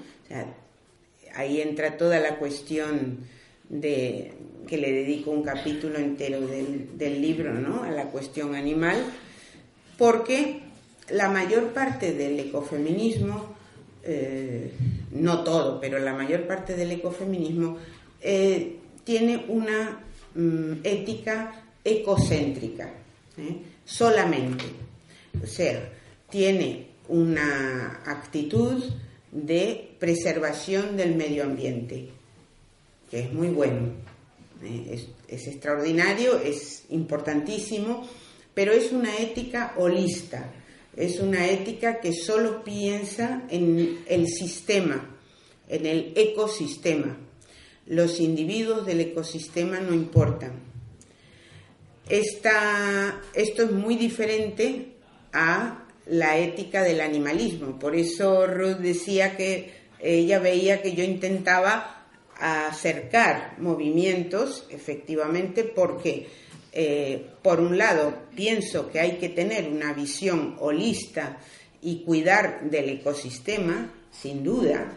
ahí 1.35 1.61
entra 1.61 1.95
toda 1.95 2.19
la 2.19 2.37
cuestión 2.37 3.19
de, 3.69 4.33
que 4.67 4.77
le 4.77 4.91
dedico 4.91 5.31
un 5.31 5.43
capítulo 5.43 5.99
entero 5.99 6.41
del, 6.41 7.21
libro 7.21 7.53
¿no? 7.53 7.83
a 7.83 7.91
la 7.91 8.05
cuestión 8.05 8.55
animal, 8.55 8.97
porque 9.97 10.61
la 11.09 11.29
mayor 11.29 11.73
parte 11.73 12.13
del 12.13 12.39
ecofeminismo, 12.39 13.55
eh, 14.03 14.71
no 15.11 15.43
todo, 15.43 15.79
pero 15.79 15.99
la 15.99 16.13
mayor 16.13 16.47
parte 16.47 16.75
del 16.75 16.91
ecofeminismo 16.91 17.77
eh, 18.21 18.77
tiene 19.03 19.45
una 19.47 19.99
mm, 20.35 20.73
ética 20.83 21.66
ecocéntrica, 21.83 22.91
¿eh? 23.37 23.57
solamente. 23.85 24.65
O 25.41 25.47
sea, 25.47 25.91
tiene 26.29 26.87
una 27.07 28.01
actitud 28.05 28.83
de 29.31 29.95
preservación 29.99 30.97
del 30.97 31.15
medio 31.15 31.43
ambiente, 31.43 32.09
que 33.09 33.19
es 33.19 33.33
muy 33.33 33.49
bueno, 33.49 33.91
¿eh? 34.63 35.05
es, 35.27 35.47
extraordinario, 35.47 36.39
es 36.39 36.85
importantísimo, 36.89 38.07
pero 38.53 38.71
es 38.71 38.91
una 38.91 39.17
ética 39.17 39.73
holista, 39.77 40.51
es 40.95 41.19
una 41.19 41.47
ética 41.47 41.99
que 41.99 42.13
solo 42.13 42.63
piensa 42.63 43.43
en 43.49 43.99
el 44.07 44.27
sistema, 44.27 45.17
en 45.69 45.85
el 45.85 46.13
ecosistema. 46.15 47.17
Los 47.85 48.19
individuos 48.19 48.85
del 48.85 49.01
ecosistema 49.01 49.79
no 49.79 49.93
importan. 49.93 50.66
Esta, 52.10 53.22
esto 53.34 53.63
es 53.63 53.72
muy 53.72 53.96
diferente 53.96 54.93
a 55.34 55.84
la 56.06 56.38
ética 56.38 56.84
del 56.84 57.02
animalismo. 57.02 57.78
Por 57.78 57.96
eso 57.96 58.48
Ruth 58.48 58.78
decía 58.78 59.36
que 59.36 59.74
ella 60.00 60.39
veía 60.39 60.82
que 60.82 60.93
yo 60.93 61.04
intentaba 61.04 62.06
acercar 62.39 63.56
movimientos, 63.60 64.65
efectivamente, 64.70 65.63
porque 65.63 66.28
eh, 66.72 67.26
por 67.41 67.60
un 67.60 67.78
lado 67.78 68.13
pienso 68.36 68.89
que 68.91 69.00
hay 69.00 69.17
que 69.17 69.30
tener 69.30 69.67
una 69.67 69.93
visión 69.93 70.56
holista 70.60 71.39
y 71.82 72.04
cuidar 72.04 72.70
del 72.70 72.89
ecosistema, 72.89 73.91
sin 74.12 74.43
duda, 74.43 74.93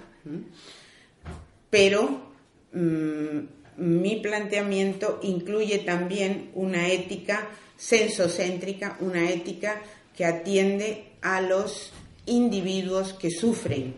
pero 1.71 2.33
mm, 2.73 3.39
mi 3.81 4.17
planteamiento 4.17 5.19
incluye 5.23 5.79
también 5.79 6.51
una 6.55 6.89
ética 6.89 7.49
sensocéntrica, 7.79 8.99
una 9.01 9.31
ética 9.31 9.81
que 10.15 10.27
atiende 10.27 11.07
a 11.23 11.41
los 11.41 11.91
individuos 12.27 13.15
que 13.15 13.31
sufren. 13.31 13.95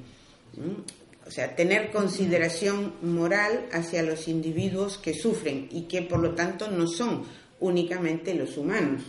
O 1.27 1.31
sea, 1.33 1.57
tener 1.57 1.91
consideración 1.91 2.95
moral 3.03 3.67
hacia 3.73 4.05
los 4.05 4.29
individuos 4.29 4.99
que 4.99 5.15
sufren 5.15 5.69
y 5.73 5.83
que 5.83 6.03
por 6.03 6.21
lo 6.21 6.35
tanto 6.37 6.71
no 6.71 6.87
son 6.87 7.25
únicamente 7.59 8.35
los 8.35 8.57
humanos, 8.57 9.03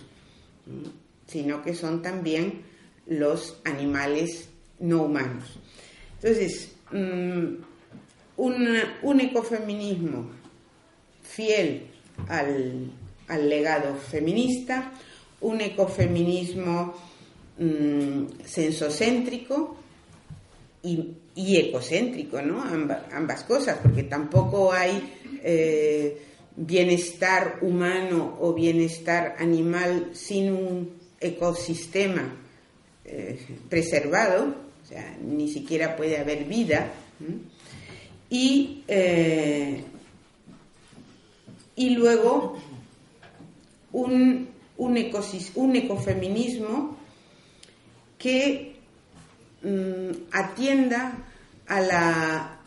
sino 1.27 1.61
que 1.61 1.75
son 1.75 2.01
también 2.01 2.63
los 3.05 3.59
animales 3.63 4.49
no 4.79 5.03
humanos. 5.03 5.59
Entonces, 6.19 6.71
mm, 6.91 7.55
un 8.37 9.21
ecofeminismo 9.21 10.42
fiel 11.35 11.87
al, 12.27 12.91
legado 13.49 13.95
feminista, 13.95 14.91
un 15.41 15.61
ecofeminismo 15.61 16.93
mm, 17.57 18.43
sensocéntrico 18.45 19.77
y, 20.83 21.15
ecocéntrico, 21.35 22.41
¿no? 22.41 22.63
ambas 23.11 23.43
cosas, 23.45 23.79
porque 23.81 24.03
tampoco 24.03 24.71
hay 24.71 25.13
eh, 25.41 26.21
bienestar 26.55 27.59
humano 27.61 28.37
o 28.39 28.53
bienestar 28.53 29.35
animal 29.39 30.09
sin 30.13 30.51
un 30.51 30.89
ecosistema 31.19 32.35
eh, 33.05 33.39
preservado, 33.69 34.55
o 34.83 34.85
sea, 34.85 35.17
ni 35.21 35.49
siquiera 35.49 35.95
puede 35.95 36.17
haber 36.17 36.43
vida. 36.43 36.91
Y 38.29 38.83
eh, 38.87 39.83
y 41.75 41.91
luego 41.91 42.57
un, 43.91 44.49
un, 44.77 44.97
ecofeminismo 44.97 46.97
que 48.17 48.75
mm, 49.61 50.09
atienda 50.31 51.17
a 51.67 51.81
la 51.81 52.59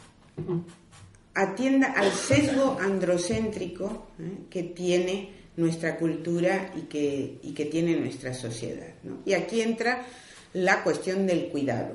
atienda 1.34 1.92
al 1.92 2.12
sesgo 2.12 2.78
androcéntrico 2.80 4.06
¿eh? 4.18 4.44
que 4.48 4.62
tiene 4.62 5.36
nuestra 5.56 5.96
cultura 5.96 6.72
y 6.76 6.82
que, 6.82 7.38
y 7.42 7.52
que 7.52 7.66
tiene 7.66 7.98
nuestra 7.98 8.34
sociedad. 8.34 8.94
Y 9.24 9.32
aquí 9.32 9.60
entra 9.60 10.04
la 10.52 10.82
cuestión 10.82 11.26
del 11.26 11.48
cuidado, 11.48 11.94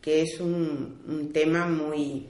que 0.00 0.22
es 0.22 0.40
un, 0.40 1.30
tema 1.32 1.66
muy, 1.66 2.26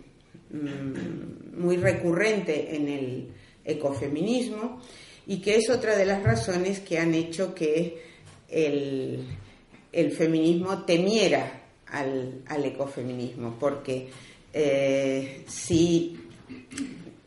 mm, 0.51 1.61
muy 1.61 1.77
recurrente 1.77 2.77
en 2.77 2.89
el, 2.89 3.29
ecofeminismo 3.65 4.81
y 5.27 5.41
que 5.41 5.57
es 5.57 5.71
otra 5.71 5.97
de 5.97 6.05
las 6.05 6.23
razones 6.23 6.81
que 6.81 6.99
han 6.99 7.15
hecho 7.15 7.55
que 7.55 8.03
el, 8.49 9.27
feminismo 10.17 10.85
temiera 10.85 11.63
al, 11.87 12.65
ecofeminismo, 12.65 13.57
porque 13.59 14.09
eh, 14.53 15.45
si 15.47 16.19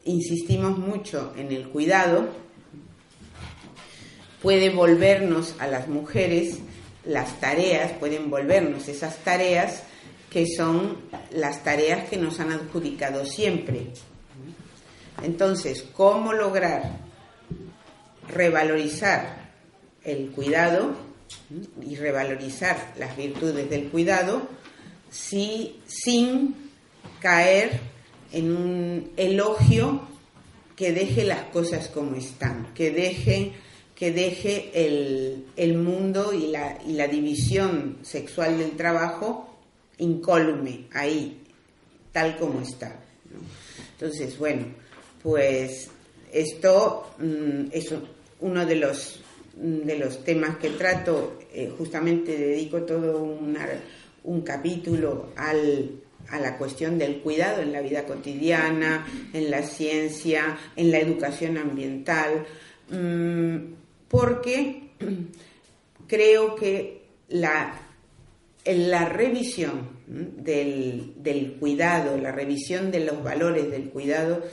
insistimos 0.06 0.78
mucho 0.78 1.34
en 1.38 1.52
el 1.52 1.70
cuidado, 1.70 2.30
puede 4.42 4.70
volvernos 4.70 5.56
a 5.60 5.68
las 5.68 5.88
mujeres 5.88 6.60
las 7.06 7.40
tareas, 7.40 7.94
pueden 7.94 8.30
volvernos 8.30 8.88
esas 8.88 9.18
tareas 9.18 9.84
que 10.30 10.46
son 10.48 10.98
las 11.32 11.64
tareas 11.64 12.10
que 12.10 12.18
nos 12.18 12.40
han 12.40 12.52
adjudicado 12.52 13.26
siempre, 13.26 13.88
entonces, 15.24 15.84
¿cómo 15.94 16.34
lograr 16.34 17.06
revalorizar 18.28 19.52
el 20.04 20.30
cuidado 20.32 20.96
y 21.82 21.96
revalorizar 21.96 22.94
las 22.98 23.16
virtudes 23.18 23.70
del 23.70 23.90
cuidado 23.90 24.48
si, 25.10 25.80
sin 25.86 26.56
caer 27.20 27.80
en 28.32 28.56
un 28.56 29.12
elogio 29.18 30.02
que 30.76 30.92
deje 30.92 31.24
las 31.24 31.44
cosas 31.46 31.88
como 31.88 32.16
están, 32.16 32.74
que 32.74 32.92
deje, 32.92 33.54
que 33.96 34.12
deje 34.12 34.72
el, 35.56 35.78
mundo 35.78 36.34
y 36.34 36.48
la, 36.48 36.78
y 36.86 36.94
la, 36.94 37.08
división 37.08 38.00
sexual 38.02 38.58
del 38.58 38.72
trabajo 38.72 39.56
incólume 40.00 40.88
ahí, 40.94 41.42
tal 42.12 42.38
como 42.38 42.60
está. 42.60 43.00
Entonces, 43.94 44.38
bueno, 44.38 44.66
pues 45.26 45.90
esto 46.32 47.16
mm, 47.18 47.72
es 47.72 47.92
uno 48.42 48.64
de 48.64 48.76
los, 48.76 49.24
de 49.56 49.98
los 49.98 50.24
temas 50.24 50.58
que 50.58 50.70
trato, 50.70 51.40
eh, 51.52 51.74
justamente 51.76 52.38
dedico 52.38 52.84
todo 52.84 53.24
un 54.24 54.42
capítulo 54.42 55.32
al, 55.36 56.00
a 56.30 56.40
la 56.40 56.60
cuestión 56.60 57.00
del 57.00 57.22
cuidado 57.22 57.64
en 57.64 57.74
la 57.74 57.82
vida 57.82 58.06
cotidiana, 58.06 59.08
en 59.34 59.50
la 59.50 59.64
ciencia, 59.64 60.60
en 60.76 60.92
la 60.92 61.00
educación 61.00 61.58
ambiental, 61.58 62.46
mm, 62.92 63.56
porque 64.08 64.92
creo 66.08 66.56
que 66.56 67.02
la, 67.30 67.82
la 68.64 69.06
revisión 69.10 69.90
del, 70.06 71.14
del, 71.18 71.54
cuidado, 71.54 72.16
la 72.16 72.32
revisión 72.32 72.92
de 72.92 73.00
los 73.00 73.24
valores 73.24 73.72
del 73.72 73.90
cuidado 73.90 74.44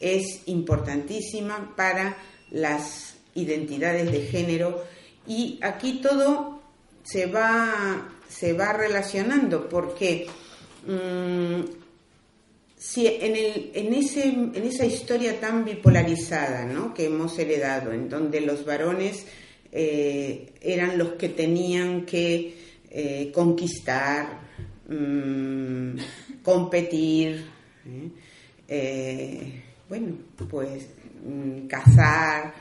es 0.00 0.42
importantísima 0.46 1.74
para 1.76 2.16
las 2.50 3.14
identidades 3.34 4.10
de 4.10 4.22
género 4.22 4.82
y 5.26 5.60
aquí 5.62 6.00
todo 6.02 6.60
se 7.04 7.26
va, 7.26 8.08
se 8.28 8.54
va 8.54 8.72
relacionando 8.72 9.68
porque 9.68 10.26
Mm, 10.86 11.64
si 12.76 13.06
en, 13.06 13.36
el, 13.36 13.70
en, 13.74 13.94
ese, 13.94 14.24
en, 14.24 14.54
esa 14.54 14.86
historia 14.86 15.38
tan 15.38 15.64
bipolarizada 15.64 16.64
¿no? 16.64 16.94
que 16.94 17.06
hemos 17.06 17.38
heredado, 17.38 17.92
en 17.92 18.08
donde 18.08 18.40
los 18.40 18.64
varones 18.64 19.26
eh, 19.72 20.52
eran 20.62 20.96
los 20.96 21.12
que 21.12 21.28
tenían 21.28 22.06
que 22.06 22.56
eh, 22.90 23.30
conquistar, 23.34 24.40
mm, 24.88 25.98
competir, 26.42 27.44
¿eh? 28.68 29.64
Bueno, 29.90 30.14
pues 30.48 30.88
mm, 31.22 31.66
cazar, 31.66 32.54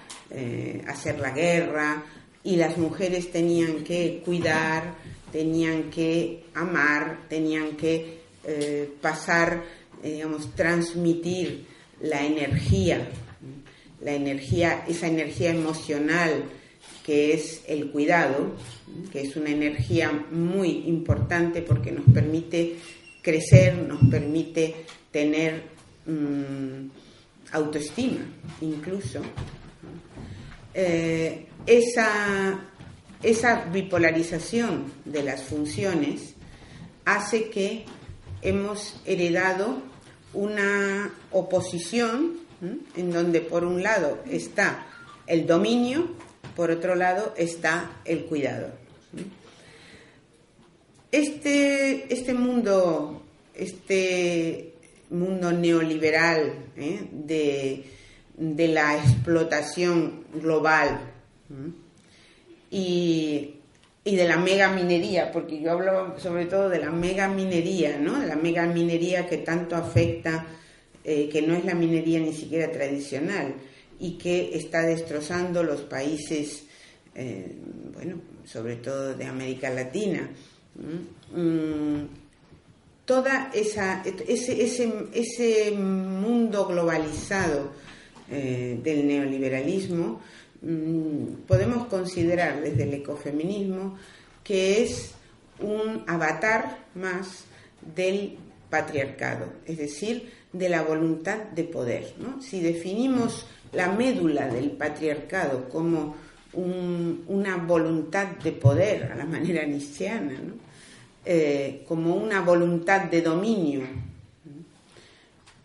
hacer 0.85 1.17
la 1.19 1.31
guerra, 1.31 2.03
y 2.43 2.55
las 2.55 2.77
mujeres 2.77 3.31
tenían 3.31 3.83
que 3.83 4.21
cuidar, 4.23 4.95
tenían 5.31 5.89
que 5.89 6.45
amar, 6.53 7.25
tenían 7.27 7.75
que 7.75 8.19
eh, 8.45 8.89
pasar, 9.01 9.63
eh, 10.03 10.13
digamos, 10.13 10.55
transmitir 10.55 11.65
la 12.01 12.25
energía, 12.25 13.07
la 14.01 14.13
energía, 14.13 14.85
esa 14.87 15.07
energía 15.07 15.51
emocional 15.51 16.45
que 17.05 17.33
es 17.33 17.61
el 17.67 17.91
cuidado, 17.91 18.55
que 19.11 19.21
es 19.21 19.35
una 19.35 19.49
energía 19.49 20.11
muy 20.31 20.83
importante 20.87 21.61
porque 21.61 21.91
nos 21.91 22.05
permite 22.13 22.77
crecer, 23.21 23.77
nos 23.77 23.99
permite 24.09 24.75
tener 25.11 25.63
mm, 26.05 26.98
autoestima 27.51 28.21
incluso. 28.61 29.21
Eh, 30.73 31.47
esa, 31.65 32.59
esa 33.23 33.65
bipolarización 33.65 34.91
de 35.05 35.23
las 35.23 35.43
funciones 35.43 36.33
hace 37.05 37.49
que 37.49 37.85
hemos 38.41 39.01
heredado 39.05 39.81
una 40.33 41.11
oposición 41.31 42.37
en 42.95 43.11
donde 43.11 43.41
por 43.41 43.63
un 43.63 43.83
lado 43.83 44.19
está 44.29 44.85
el 45.27 45.47
dominio, 45.47 46.09
por 46.55 46.71
otro 46.71 46.95
lado 46.95 47.33
está 47.37 48.01
el 48.05 48.25
cuidado. 48.25 48.71
Este, 51.11 52.13
este 52.13 52.33
mundo, 52.33 53.23
este 53.55 54.68
mundo 55.09 55.51
neoliberal 55.51 56.53
¿eh? 56.77 57.07
de, 57.11 57.83
de, 58.37 58.67
la 58.67 58.97
explotación 58.97 60.25
global 60.35 60.99
y, 62.69 63.55
de 64.05 64.27
la 64.27 64.37
mega 64.37 64.71
minería, 64.71 65.31
porque 65.31 65.61
yo 65.61 65.71
hablo 65.71 66.19
sobre 66.19 66.45
todo 66.45 66.69
de 66.69 66.79
la 66.79 66.89
mega 66.91 67.27
minería, 67.27 67.99
¿no? 67.99 68.19
De 68.19 68.27
la 68.27 68.35
mega 68.35 68.65
minería 68.65 69.27
que 69.27 69.37
tanto 69.37 69.75
afecta, 69.75 70.45
eh, 71.03 71.29
que 71.29 71.41
no 71.41 71.55
es 71.55 71.63
la 71.63 71.75
minería 71.75 72.19
ni 72.19 72.33
siquiera 72.33 72.71
tradicional 72.71 73.53
y 73.99 74.17
que 74.17 74.57
está 74.57 74.81
destrozando 74.81 75.61
los 75.61 75.81
países, 75.81 76.63
eh, 77.13 77.55
bueno, 77.93 78.21
sobre 78.45 78.77
todo 78.77 79.15
de 79.15 79.25
América 79.25 79.69
Latina. 79.69 80.29
Toda 83.09 83.49
esa, 83.55 84.03
ese, 84.03 84.53
ese, 84.61 84.93
ese 85.13 85.71
mundo 85.71 86.67
globalizado 86.67 87.71
eh, 88.29 88.79
del 88.83 89.07
neoliberalismo 89.07 90.21
Mm, 90.61 91.45
podemos 91.47 91.87
considerar 91.87 92.61
desde 92.61 92.83
el 92.83 92.93
ecofeminismo 92.95 93.97
que 94.43 94.83
es 94.83 95.11
un 95.61 96.03
avatar 96.05 96.79
más 96.95 97.45
del 97.95 98.37
patriarcado, 98.69 99.53
es 99.65 99.77
decir, 99.77 100.31
de 100.51 100.67
la 100.67 100.81
voluntad 100.81 101.37
de 101.37 101.63
poder. 101.63 102.13
Si 102.41 102.59
definimos 102.59 103.45
la 103.71 103.91
médula 103.91 104.47
del 104.47 104.71
patriarcado 104.71 105.69
como 105.69 106.15
una 106.53 107.57
voluntad 107.57 108.27
de 108.43 108.51
poder 108.51 109.11
a 109.11 109.15
la 109.15 109.25
manera 109.25 109.63
nietzscheana, 109.65 110.39
eh, 111.31 111.83
como 111.87 112.15
una 112.15 112.41
voluntad 112.41 113.01
de 113.01 113.21
dominio 113.21 113.81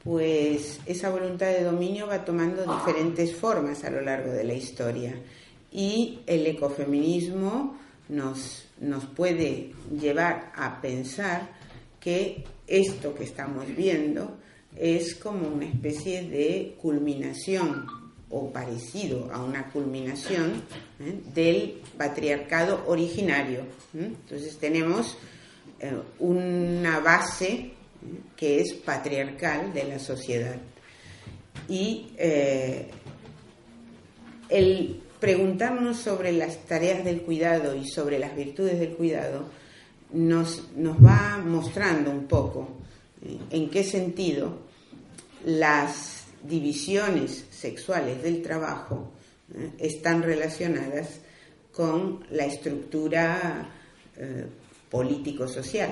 pues 0.05 0.81
esa 0.85 1.09
voluntad 1.09 1.47
de 1.47 1.65
dominio 1.65 2.07
va 2.07 2.27
tomando 2.27 2.63
diferentes 2.71 3.35
formas 3.35 3.83
a 3.85 3.91
lo 3.91 4.03
largo 4.03 4.31
de 4.31 4.45
la 4.45 4.53
historia 4.53 5.15
y 5.73 6.21
el 6.27 6.47
ecofeminismo 6.47 7.79
nos, 8.11 8.67
nos 8.79 9.07
puede 9.07 9.73
llevar 9.99 10.53
a 10.55 10.83
pensar 10.83 11.49
que 11.99 12.45
esto 12.67 13.15
que 13.15 13.25
estamos 13.25 13.65
viendo 13.75 14.37
es 14.77 15.15
como 15.15 15.49
una 15.49 15.65
especie 15.65 16.29
de 16.29 16.77
culminación 16.83 17.87
o 18.29 18.51
parecido 18.51 19.31
a 19.33 19.43
una 19.43 19.71
culminación 19.71 20.63
¿eh? 21.01 21.19
del 21.35 21.81
patriarcado 21.97 22.85
originario. 22.87 23.61
¿eh? 23.95 24.13
Entonces 24.13 24.59
tenemos 24.59 25.17
una 26.19 27.01
base 27.01 27.73
que 28.37 28.61
es 28.61 28.73
patriarcal 28.75 29.73
de 29.73 29.85
la 29.85 29.99
sociedad. 29.99 30.57
Y 31.69 32.13
eh, 32.17 32.91
el 34.49 35.01
preguntarnos 35.21 35.99
sobre 35.99 36.33
las 36.33 36.59
tareas 36.67 37.05
del 37.05 37.23
cuidado 37.23 37.75
y 37.75 37.89
sobre 37.89 38.19
las 38.19 38.37
virtudes 38.37 38.79
del 38.79 38.95
cuidado 38.95 39.49
nos, 40.13 40.71
nos 40.77 40.97
va 40.99 41.39
mostrando 41.39 42.11
un 42.11 42.27
poco 42.27 42.69
eh, 43.23 43.39
en 43.51 43.71
qué 43.71 43.85
sentido 43.85 44.59
las 45.47 46.25
divisiones 46.43 47.47
sexuales 47.51 48.23
del 48.23 48.43
trabajo 48.43 49.13
eh, 49.55 49.71
están 49.79 50.23
relacionadas 50.23 51.21
con 51.73 52.25
la 52.31 52.45
estructura 52.45 53.69
político-social. 54.95 55.91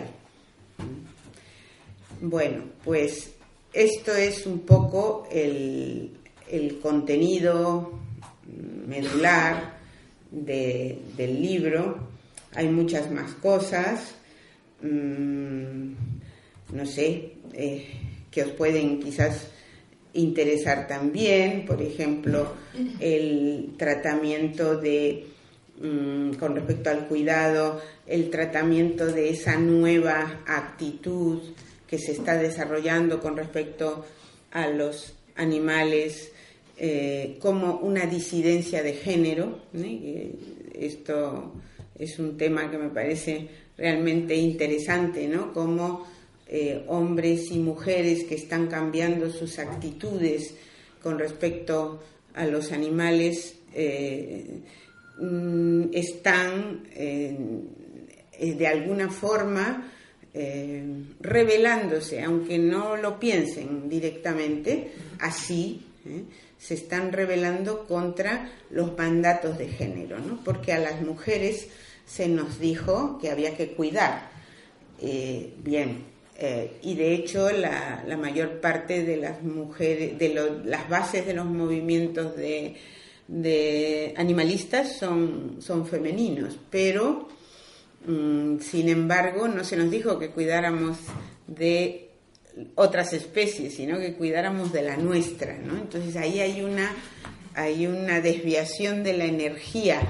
Bueno, 2.20 2.62
pues 2.84 3.32
esto 3.72 4.14
es 4.14 4.46
un 4.46 4.60
poco 4.60 5.26
el, 5.28 6.12
contenido 6.80 7.98
medular 8.86 9.76
del 10.30 11.42
libro. 11.42 11.98
Hay 12.54 12.68
muchas 12.68 13.10
más 13.10 13.32
cosas, 13.32 14.14
mm, 14.82 15.92
no 16.72 16.86
sé, 16.86 17.32
eh, 17.54 17.88
que 18.30 18.44
os 18.44 18.50
pueden 18.52 19.00
quizás 19.00 19.48
interesar 20.12 20.86
también, 20.86 21.66
por 21.66 21.82
ejemplo, 21.82 22.52
el 23.00 23.74
tratamiento 23.76 24.76
de, 24.76 25.31
mm, 25.82 26.34
con 26.34 26.54
respecto 26.54 26.90
al 26.90 27.08
cuidado, 27.08 27.80
el 28.06 28.30
tratamiento 28.30 29.06
de 29.06 29.30
esa 29.30 29.56
nueva 29.56 30.40
actitud 30.46 31.40
que 31.86 31.98
se 31.98 32.12
está 32.12 32.38
desarrollando 32.38 33.20
con 33.20 33.36
respecto 33.36 34.06
a 34.52 34.68
los 34.68 35.14
animales 35.36 36.32
eh, 36.78 37.36
como 37.40 37.76
una 37.76 38.06
disidencia 38.06 38.82
de 38.82 38.94
género. 38.94 39.60
Esto 40.74 41.52
es 41.98 42.18
un 42.18 42.36
tema 42.36 42.70
que 42.70 42.78
me 42.78 42.88
parece 42.88 43.48
realmente 43.76 44.34
interesante, 44.34 45.28
¿no? 45.28 45.52
Como 45.52 46.06
eh, 46.48 46.84
hombres 46.88 47.50
y 47.50 47.58
mujeres 47.58 48.24
que 48.24 48.34
están 48.34 48.66
cambiando 48.68 49.30
sus 49.30 49.58
actitudes 49.58 50.54
con 51.02 51.18
respecto 51.18 52.02
a 52.34 52.46
los 52.46 52.72
animales 52.72 53.56
eh, 53.74 54.60
mm, 55.18 55.84
están 55.92 56.82
de 56.92 58.66
alguna 58.66 59.10
forma 59.10 59.92
revelándose, 61.20 62.22
aunque 62.22 62.58
no 62.58 62.96
lo 62.96 63.20
piensen 63.20 63.88
directamente, 63.88 64.92
así 65.20 65.82
se 66.58 66.74
están 66.74 67.12
rebelando 67.12 67.86
contra 67.86 68.50
los 68.70 68.96
mandatos 68.96 69.58
de 69.58 69.68
género, 69.68 70.18
¿no? 70.20 70.42
porque 70.44 70.72
a 70.72 70.78
las 70.78 71.02
mujeres 71.02 71.68
se 72.06 72.28
nos 72.28 72.60
dijo 72.60 73.18
que 73.20 73.30
había 73.30 73.56
que 73.56 73.72
cuidar. 73.72 74.30
Eh, 75.00 75.54
bien, 75.58 76.04
eh, 76.38 76.78
y 76.82 76.94
de 76.94 77.14
hecho 77.14 77.50
la, 77.50 78.04
mayor 78.20 78.60
parte 78.60 79.02
de 79.02 79.16
las 79.16 79.42
mujeres, 79.42 80.16
de 80.18 80.62
las 80.64 80.88
bases 80.88 81.26
de 81.26 81.34
los 81.34 81.46
movimientos 81.46 82.36
de, 82.36 82.76
animalistas 84.16 84.96
son, 84.98 85.56
son 85.60 85.86
femeninos, 85.86 86.58
pero 86.70 87.28
mm, 88.06 88.58
sin 88.60 88.88
embargo 88.88 89.48
no 89.48 89.64
se 89.64 89.76
nos 89.76 89.90
dijo 89.90 90.18
que 90.18 90.30
cuidáramos 90.30 90.98
de 91.46 92.10
otras 92.74 93.12
especies, 93.12 93.74
sino 93.74 93.98
que 93.98 94.14
cuidáramos 94.14 94.72
de 94.72 94.82
la 94.82 94.96
nuestra, 94.96 95.56
¿no? 95.58 95.76
Entonces 95.76 96.16
ahí 96.16 96.40
hay 96.40 96.62
una, 96.62 96.94
hay 97.54 97.86
una 97.86 98.20
desviación 98.20 99.02
de 99.02 99.14
la 99.14 99.24
energía, 99.24 100.00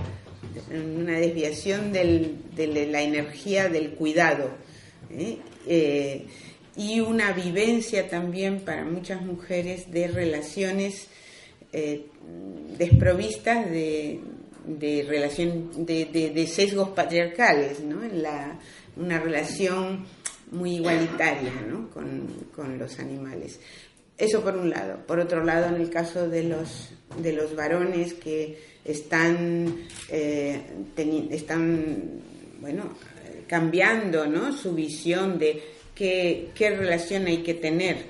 una 0.70 1.18
desviación 1.18 1.92
de 1.92 2.86
la 2.90 3.02
energía 3.02 3.68
del 3.68 3.92
cuidado 3.92 4.50
¿eh? 5.10 5.38
Eh, 5.66 6.26
y 6.76 7.00
una 7.00 7.32
vivencia 7.32 8.08
también 8.08 8.60
para 8.60 8.84
muchas 8.84 9.22
mujeres 9.22 9.90
de 9.90 10.08
relaciones 10.08 11.08
eh, 11.72 12.06
desprovistas 12.78 13.70
de, 13.70 14.20
relación 15.08 15.86
de, 15.86 16.46
sesgos 16.46 16.90
patriarcales, 16.90 17.80
¿no? 17.80 18.00
La, 18.12 18.58
una 18.96 19.18
relación 19.18 20.04
muy 20.50 20.76
igualitaria 20.76 21.52
¿no? 21.68 21.88
con, 21.90 22.78
los 22.78 22.98
animales. 22.98 23.58
Eso 24.18 24.42
por 24.42 24.56
un 24.56 24.70
lado. 24.70 24.98
Por 25.06 25.18
otro 25.18 25.42
lado, 25.42 25.74
en 25.74 25.80
el 25.80 25.90
caso 25.90 26.28
de 26.28 26.44
los, 26.44 26.90
de 27.18 27.32
los 27.32 27.56
varones 27.56 28.14
que 28.14 28.58
están, 28.84 29.86
eh, 30.10 30.60
están 31.30 32.20
bueno, 32.60 32.94
cambiando 33.46 34.26
¿no? 34.26 34.52
su 34.52 34.74
visión 34.74 35.38
de 35.38 35.62
qué, 35.94 36.50
qué 36.54 36.70
relación 36.70 37.26
hay 37.26 37.38
que 37.38 37.54
tener 37.54 38.04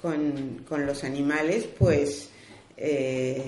con, 0.00 0.64
con 0.66 0.86
los 0.86 1.04
animales, 1.04 1.68
pues 1.78 2.31
eh, 2.76 3.42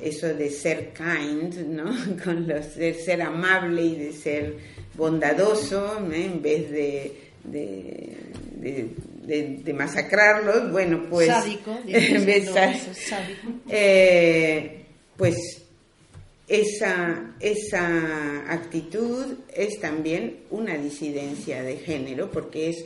eso 0.00 0.28
de 0.28 0.50
ser 0.50 0.92
kind, 0.92 1.54
¿no? 1.68 1.92
con 2.24 2.46
los, 2.46 2.76
de 2.76 2.94
ser 2.94 3.22
amable 3.22 3.84
y 3.84 3.96
de 3.96 4.12
ser 4.12 4.54
bondadoso, 4.94 5.98
en 6.12 6.42
vez 6.42 6.70
de 6.70 7.28
de, 7.44 8.90
de, 9.62 9.72
masacrarlos, 9.72 10.70
bueno, 10.72 11.04
pues... 11.08 11.28
Eh, 13.70 14.84
pues 15.16 15.62
esa, 16.46 17.34
esa 17.40 18.52
actitud 18.52 19.34
es 19.54 19.80
también 19.80 20.38
una 20.50 20.76
disidencia 20.78 21.62
de 21.62 21.76
género, 21.76 22.30
porque 22.30 22.70
es 22.70 22.84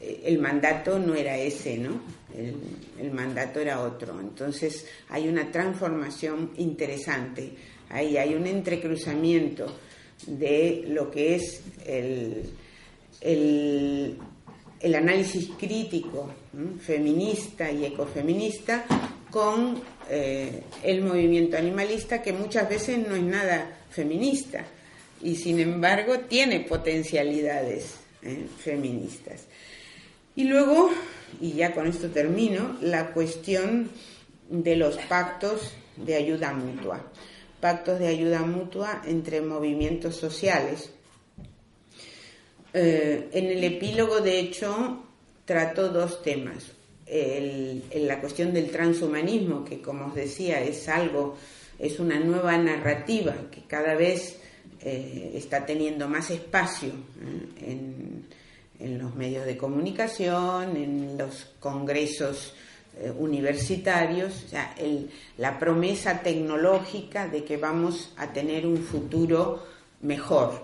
eh, 0.00 0.22
el 0.24 0.38
mandato 0.38 0.98
no 0.98 1.14
era 1.14 1.36
ese, 1.36 1.76
¿no? 1.76 2.00
El, 2.36 3.12
mandato 3.12 3.60
era 3.60 3.80
otro. 3.82 4.18
Entonces 4.20 4.86
hay 5.08 5.28
una 5.28 5.50
transformación 5.50 6.52
interesante. 6.56 7.52
Ahí 7.90 8.16
hay 8.16 8.34
un 8.34 8.46
entrecruzamiento 8.46 9.66
de 10.26 10.84
lo 10.88 11.10
que 11.10 11.34
es 11.34 11.62
el, 11.84 12.44
el, 13.20 14.16
análisis 14.94 15.50
crítico 15.58 16.30
feminista 16.80 17.70
y 17.70 17.84
ecofeminista 17.84 18.84
con 19.30 19.82
eh, 20.10 20.62
el 20.82 21.02
movimiento 21.02 21.56
animalista 21.56 22.22
que 22.22 22.32
muchas 22.32 22.68
veces 22.68 22.98
no 23.06 23.14
es 23.14 23.22
nada 23.22 23.78
feminista 23.90 24.64
y 25.22 25.36
sin 25.36 25.60
embargo 25.60 26.20
tiene 26.20 26.60
potencialidades 26.60 27.94
¿eh? 28.22 28.46
feministas. 28.58 29.46
Y 30.34 30.44
luego, 30.44 30.90
y 31.40 31.52
ya 31.52 31.74
con 31.74 31.86
esto 31.86 32.08
termino, 32.08 32.76
la 32.80 33.12
cuestión 33.12 33.90
de 34.48 34.76
los 34.76 34.96
pactos 34.96 35.72
de 35.96 36.16
ayuda 36.16 36.52
mutua. 36.52 37.00
Pactos 37.60 37.98
de 37.98 38.08
ayuda 38.08 38.40
mutua 38.40 39.02
entre 39.06 39.40
movimientos 39.40 40.16
sociales 40.16 40.90
eh, 42.74 43.28
en 43.32 43.46
el 43.46 43.64
epílogo, 43.64 44.20
de 44.20 44.38
hecho, 44.38 45.04
trató 45.44 45.88
dos 45.88 46.22
temas. 46.22 46.72
la 47.94 48.20
cuestión 48.20 48.54
del 48.54 48.70
transhumanismo, 48.70 49.64
que 49.64 49.82
como 49.82 50.06
os 50.06 50.14
decía, 50.14 50.62
es 50.62 50.88
algo, 50.88 51.36
es 51.78 52.00
una 52.00 52.18
nueva 52.18 52.56
narrativa 52.56 53.34
que 53.50 53.62
cada 53.66 53.94
vez 53.94 54.38
eh, 54.80 55.32
está 55.34 55.66
teniendo 55.66 56.08
más 56.08 56.30
espacio 56.30 56.88
¿eh? 56.88 57.70
en, 57.70 58.21
los 59.02 59.14
medios 59.14 59.44
de 59.44 59.56
comunicación, 59.56 60.76
en 60.76 61.18
los 61.18 61.46
congresos 61.60 62.54
universitarios, 63.18 64.46
la 65.38 65.58
promesa 65.58 66.20
tecnológica 66.20 67.26
de 67.26 67.42
que 67.42 67.56
vamos 67.56 68.12
a 68.16 68.32
tener 68.32 68.66
un 68.66 68.76
futuro 68.78 69.64
mejor. 70.02 70.62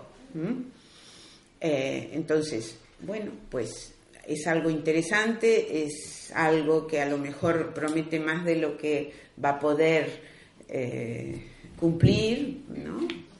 Eh, 1.61 2.11
entonces, 2.13 2.77
bueno, 3.01 3.33
pues 3.51 3.95
es 4.27 4.47
algo 4.47 4.71
interesante, 4.71 5.85
es 5.85 6.31
algo 6.35 6.87
que 6.87 7.01
a 7.01 7.07
lo 7.07 7.19
mejor 7.19 7.73
promete 7.73 8.21
más 8.21 8.45
de 8.45 8.57
lo 8.57 8.77
que 8.77 9.13
va 9.43 9.51
a 9.51 9.59
poder 9.59 10.21
eh, 10.69 11.43
cumplir. 11.79 12.63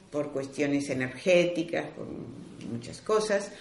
Por 0.09 0.31
cuestiones 0.31 0.89
energéticas, 0.89 1.85
por 1.91 2.07
muchas 2.67 2.99
cosas. 3.01 3.51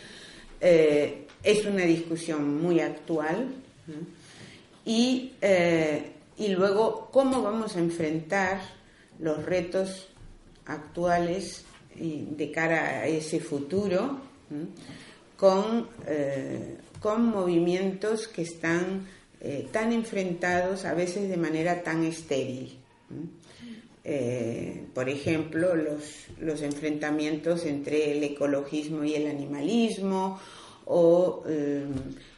Eh, 0.59 1.28
es 1.43 1.65
una 1.65 1.85
discusión 1.85 2.61
muy 2.63 2.81
actual. 2.81 3.49
Y, 4.85 5.33
y 6.37 6.49
luego, 6.49 7.09
¿cómo 7.13 7.43
vamos 7.43 7.77
a 7.77 7.81
enfrentar 7.81 8.61
los 9.19 9.45
retos 9.45 10.09
actuales 10.67 11.65
de 11.95 12.51
cara 12.53 13.01
a 13.01 13.07
ese 13.07 13.41
futuro 13.41 14.21
con, 15.37 15.89
eh, 16.07 16.77
con 17.01 17.27
movimientos 17.27 18.29
que 18.29 18.43
están 18.43 19.07
eh, 19.41 19.69
tan 19.71 19.93
enfrentados, 19.93 20.85
a 20.85 20.95
veces 20.95 21.29
de 21.29 21.37
manera 21.37 21.83
tan 21.83 22.05
estéril. 22.05 22.77
Eh, 24.03 24.85
por 24.95 25.09
ejemplo, 25.09 25.77
los, 25.77 26.27
los, 26.41 26.63
enfrentamientos 26.63 27.65
entre 27.67 28.17
el 28.17 28.25
ecologismo 28.25 29.05
y 29.05 29.15
el 29.15 29.29
animalismo, 29.29 30.41
o 30.91 31.45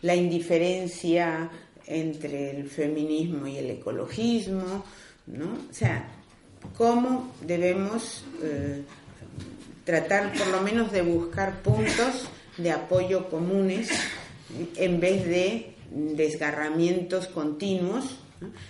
la 0.02 0.14
indiferencia 0.14 1.48
entre 1.86 2.50
el 2.50 2.68
feminismo 2.68 3.46
y 3.46 3.58
el 3.58 3.70
ecologismo, 3.70 4.84
¿no? 5.26 5.46
O 5.70 5.72
sea, 5.72 6.08
cómo 6.76 7.32
debemos 7.42 8.24
tratar 9.84 10.32
por 10.34 10.48
lo 10.48 10.60
menos 10.62 10.92
de 10.92 11.02
buscar 11.02 11.62
puntos 11.62 12.28
de 12.56 12.70
apoyo 12.70 13.28
comunes 13.28 13.90
en 14.76 15.00
vez 15.00 15.26
de 15.26 15.74
desgarramientos 15.90 17.26
continuos, 17.26 18.18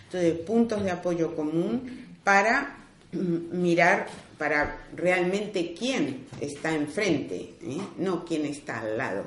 entonces 0.05 0.35
puntos 0.41 0.83
de 0.83 0.91
apoyo 0.91 1.35
común 1.35 2.17
para 2.25 2.79
mm, 3.13 3.61
mirar 3.61 4.07
para 4.39 4.87
realmente 4.97 5.75
quién 5.75 6.27
está 6.41 6.75
enfrente, 6.75 7.55
¿eh? 7.63 7.81
no 7.99 8.25
quién 8.25 8.47
está 8.47 8.81
al 8.81 8.97
lado, 8.97 9.25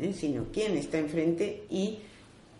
¿eh? 0.00 0.12
sino 0.12 0.46
quién 0.52 0.76
está 0.76 0.98
enfrente 0.98 1.64
y 1.70 1.98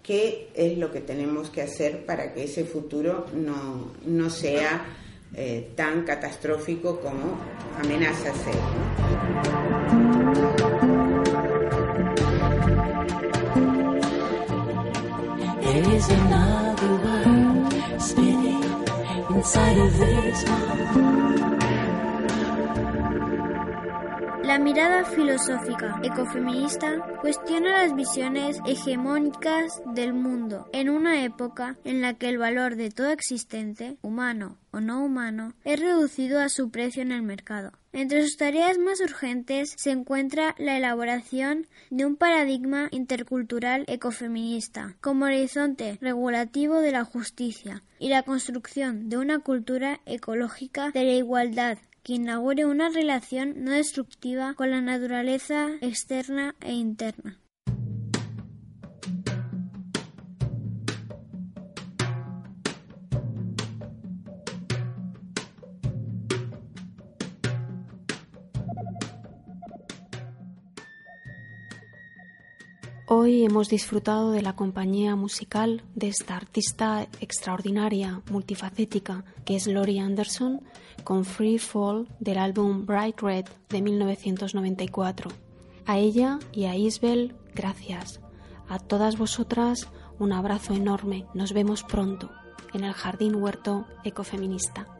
qué 0.02 0.48
es 0.54 0.78
lo 0.78 0.90
que 0.90 1.00
tenemos 1.00 1.50
que 1.50 1.62
hacer 1.62 2.04
para 2.04 2.32
que 2.32 2.44
ese 2.44 2.64
futuro 2.64 3.26
no, 3.34 3.92
no 4.06 4.30
sea 4.30 4.84
eh, 5.34 5.70
tan 5.76 6.02
catastrófico 6.04 7.00
como 7.00 7.38
amenaza 7.78 8.32
ser. 8.34 8.54
La 24.50 24.58
mirada 24.58 25.04
filosófica 25.04 26.00
ecofeminista 26.02 27.20
cuestiona 27.20 27.84
las 27.84 27.94
visiones 27.94 28.58
hegemónicas 28.66 29.80
del 29.94 30.12
mundo 30.12 30.68
en 30.72 30.90
una 30.90 31.22
época 31.22 31.76
en 31.84 32.00
la 32.00 32.14
que 32.14 32.28
el 32.28 32.38
valor 32.38 32.74
de 32.74 32.90
todo 32.90 33.10
existente, 33.10 33.96
humano 34.02 34.58
o 34.72 34.80
no 34.80 35.04
humano, 35.04 35.54
es 35.62 35.78
reducido 35.78 36.40
a 36.40 36.48
su 36.48 36.68
precio 36.68 37.00
en 37.00 37.12
el 37.12 37.22
mercado. 37.22 37.70
Entre 37.92 38.22
sus 38.22 38.36
tareas 38.36 38.76
más 38.78 39.00
urgentes 39.00 39.72
se 39.76 39.92
encuentra 39.92 40.56
la 40.58 40.76
elaboración 40.76 41.68
de 41.90 42.06
un 42.06 42.16
paradigma 42.16 42.88
intercultural 42.90 43.84
ecofeminista 43.86 44.96
como 45.00 45.26
horizonte 45.26 45.96
regulativo 46.00 46.80
de 46.80 46.90
la 46.90 47.04
justicia 47.04 47.84
y 48.00 48.08
la 48.08 48.24
construcción 48.24 49.08
de 49.08 49.16
una 49.16 49.38
cultura 49.38 50.00
ecológica 50.06 50.90
de 50.90 51.04
la 51.04 51.12
igualdad 51.12 51.78
que 52.02 52.14
inaugure 52.14 52.64
una 52.66 52.88
relación 52.88 53.64
no 53.64 53.72
destructiva 53.72 54.54
con 54.54 54.70
la 54.70 54.80
naturaleza 54.80 55.70
externa 55.80 56.54
e 56.60 56.72
interna. 56.72 57.40
Hoy 73.12 73.44
hemos 73.44 73.68
disfrutado 73.68 74.30
de 74.30 74.40
la 74.40 74.54
compañía 74.54 75.16
musical 75.16 75.82
de 75.96 76.06
esta 76.06 76.36
artista 76.36 77.08
extraordinaria, 77.20 78.22
multifacética, 78.30 79.24
que 79.44 79.56
es 79.56 79.66
Lori 79.66 79.98
Anderson, 79.98 80.60
con 81.04 81.24
Free 81.24 81.58
Fall 81.58 82.08
del 82.18 82.38
álbum 82.38 82.86
Bright 82.86 83.20
Red 83.20 83.46
de 83.68 83.82
1994. 83.82 85.30
A 85.86 85.98
ella 85.98 86.38
y 86.52 86.64
a 86.64 86.76
Isabel, 86.76 87.34
gracias. 87.54 88.20
A 88.68 88.78
todas 88.78 89.18
vosotras, 89.18 89.88
un 90.18 90.32
abrazo 90.32 90.74
enorme. 90.74 91.26
Nos 91.34 91.52
vemos 91.52 91.82
pronto 91.82 92.30
en 92.72 92.84
el 92.84 92.92
Jardín 92.92 93.36
Huerto 93.36 93.86
Ecofeminista. 94.04 94.99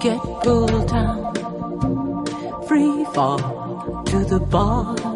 Get 0.00 0.18
pulled 0.42 0.88
down, 0.88 1.34
free 2.66 3.04
fall 3.14 4.02
to 4.06 4.24
the 4.24 4.40
bottom 4.40 5.13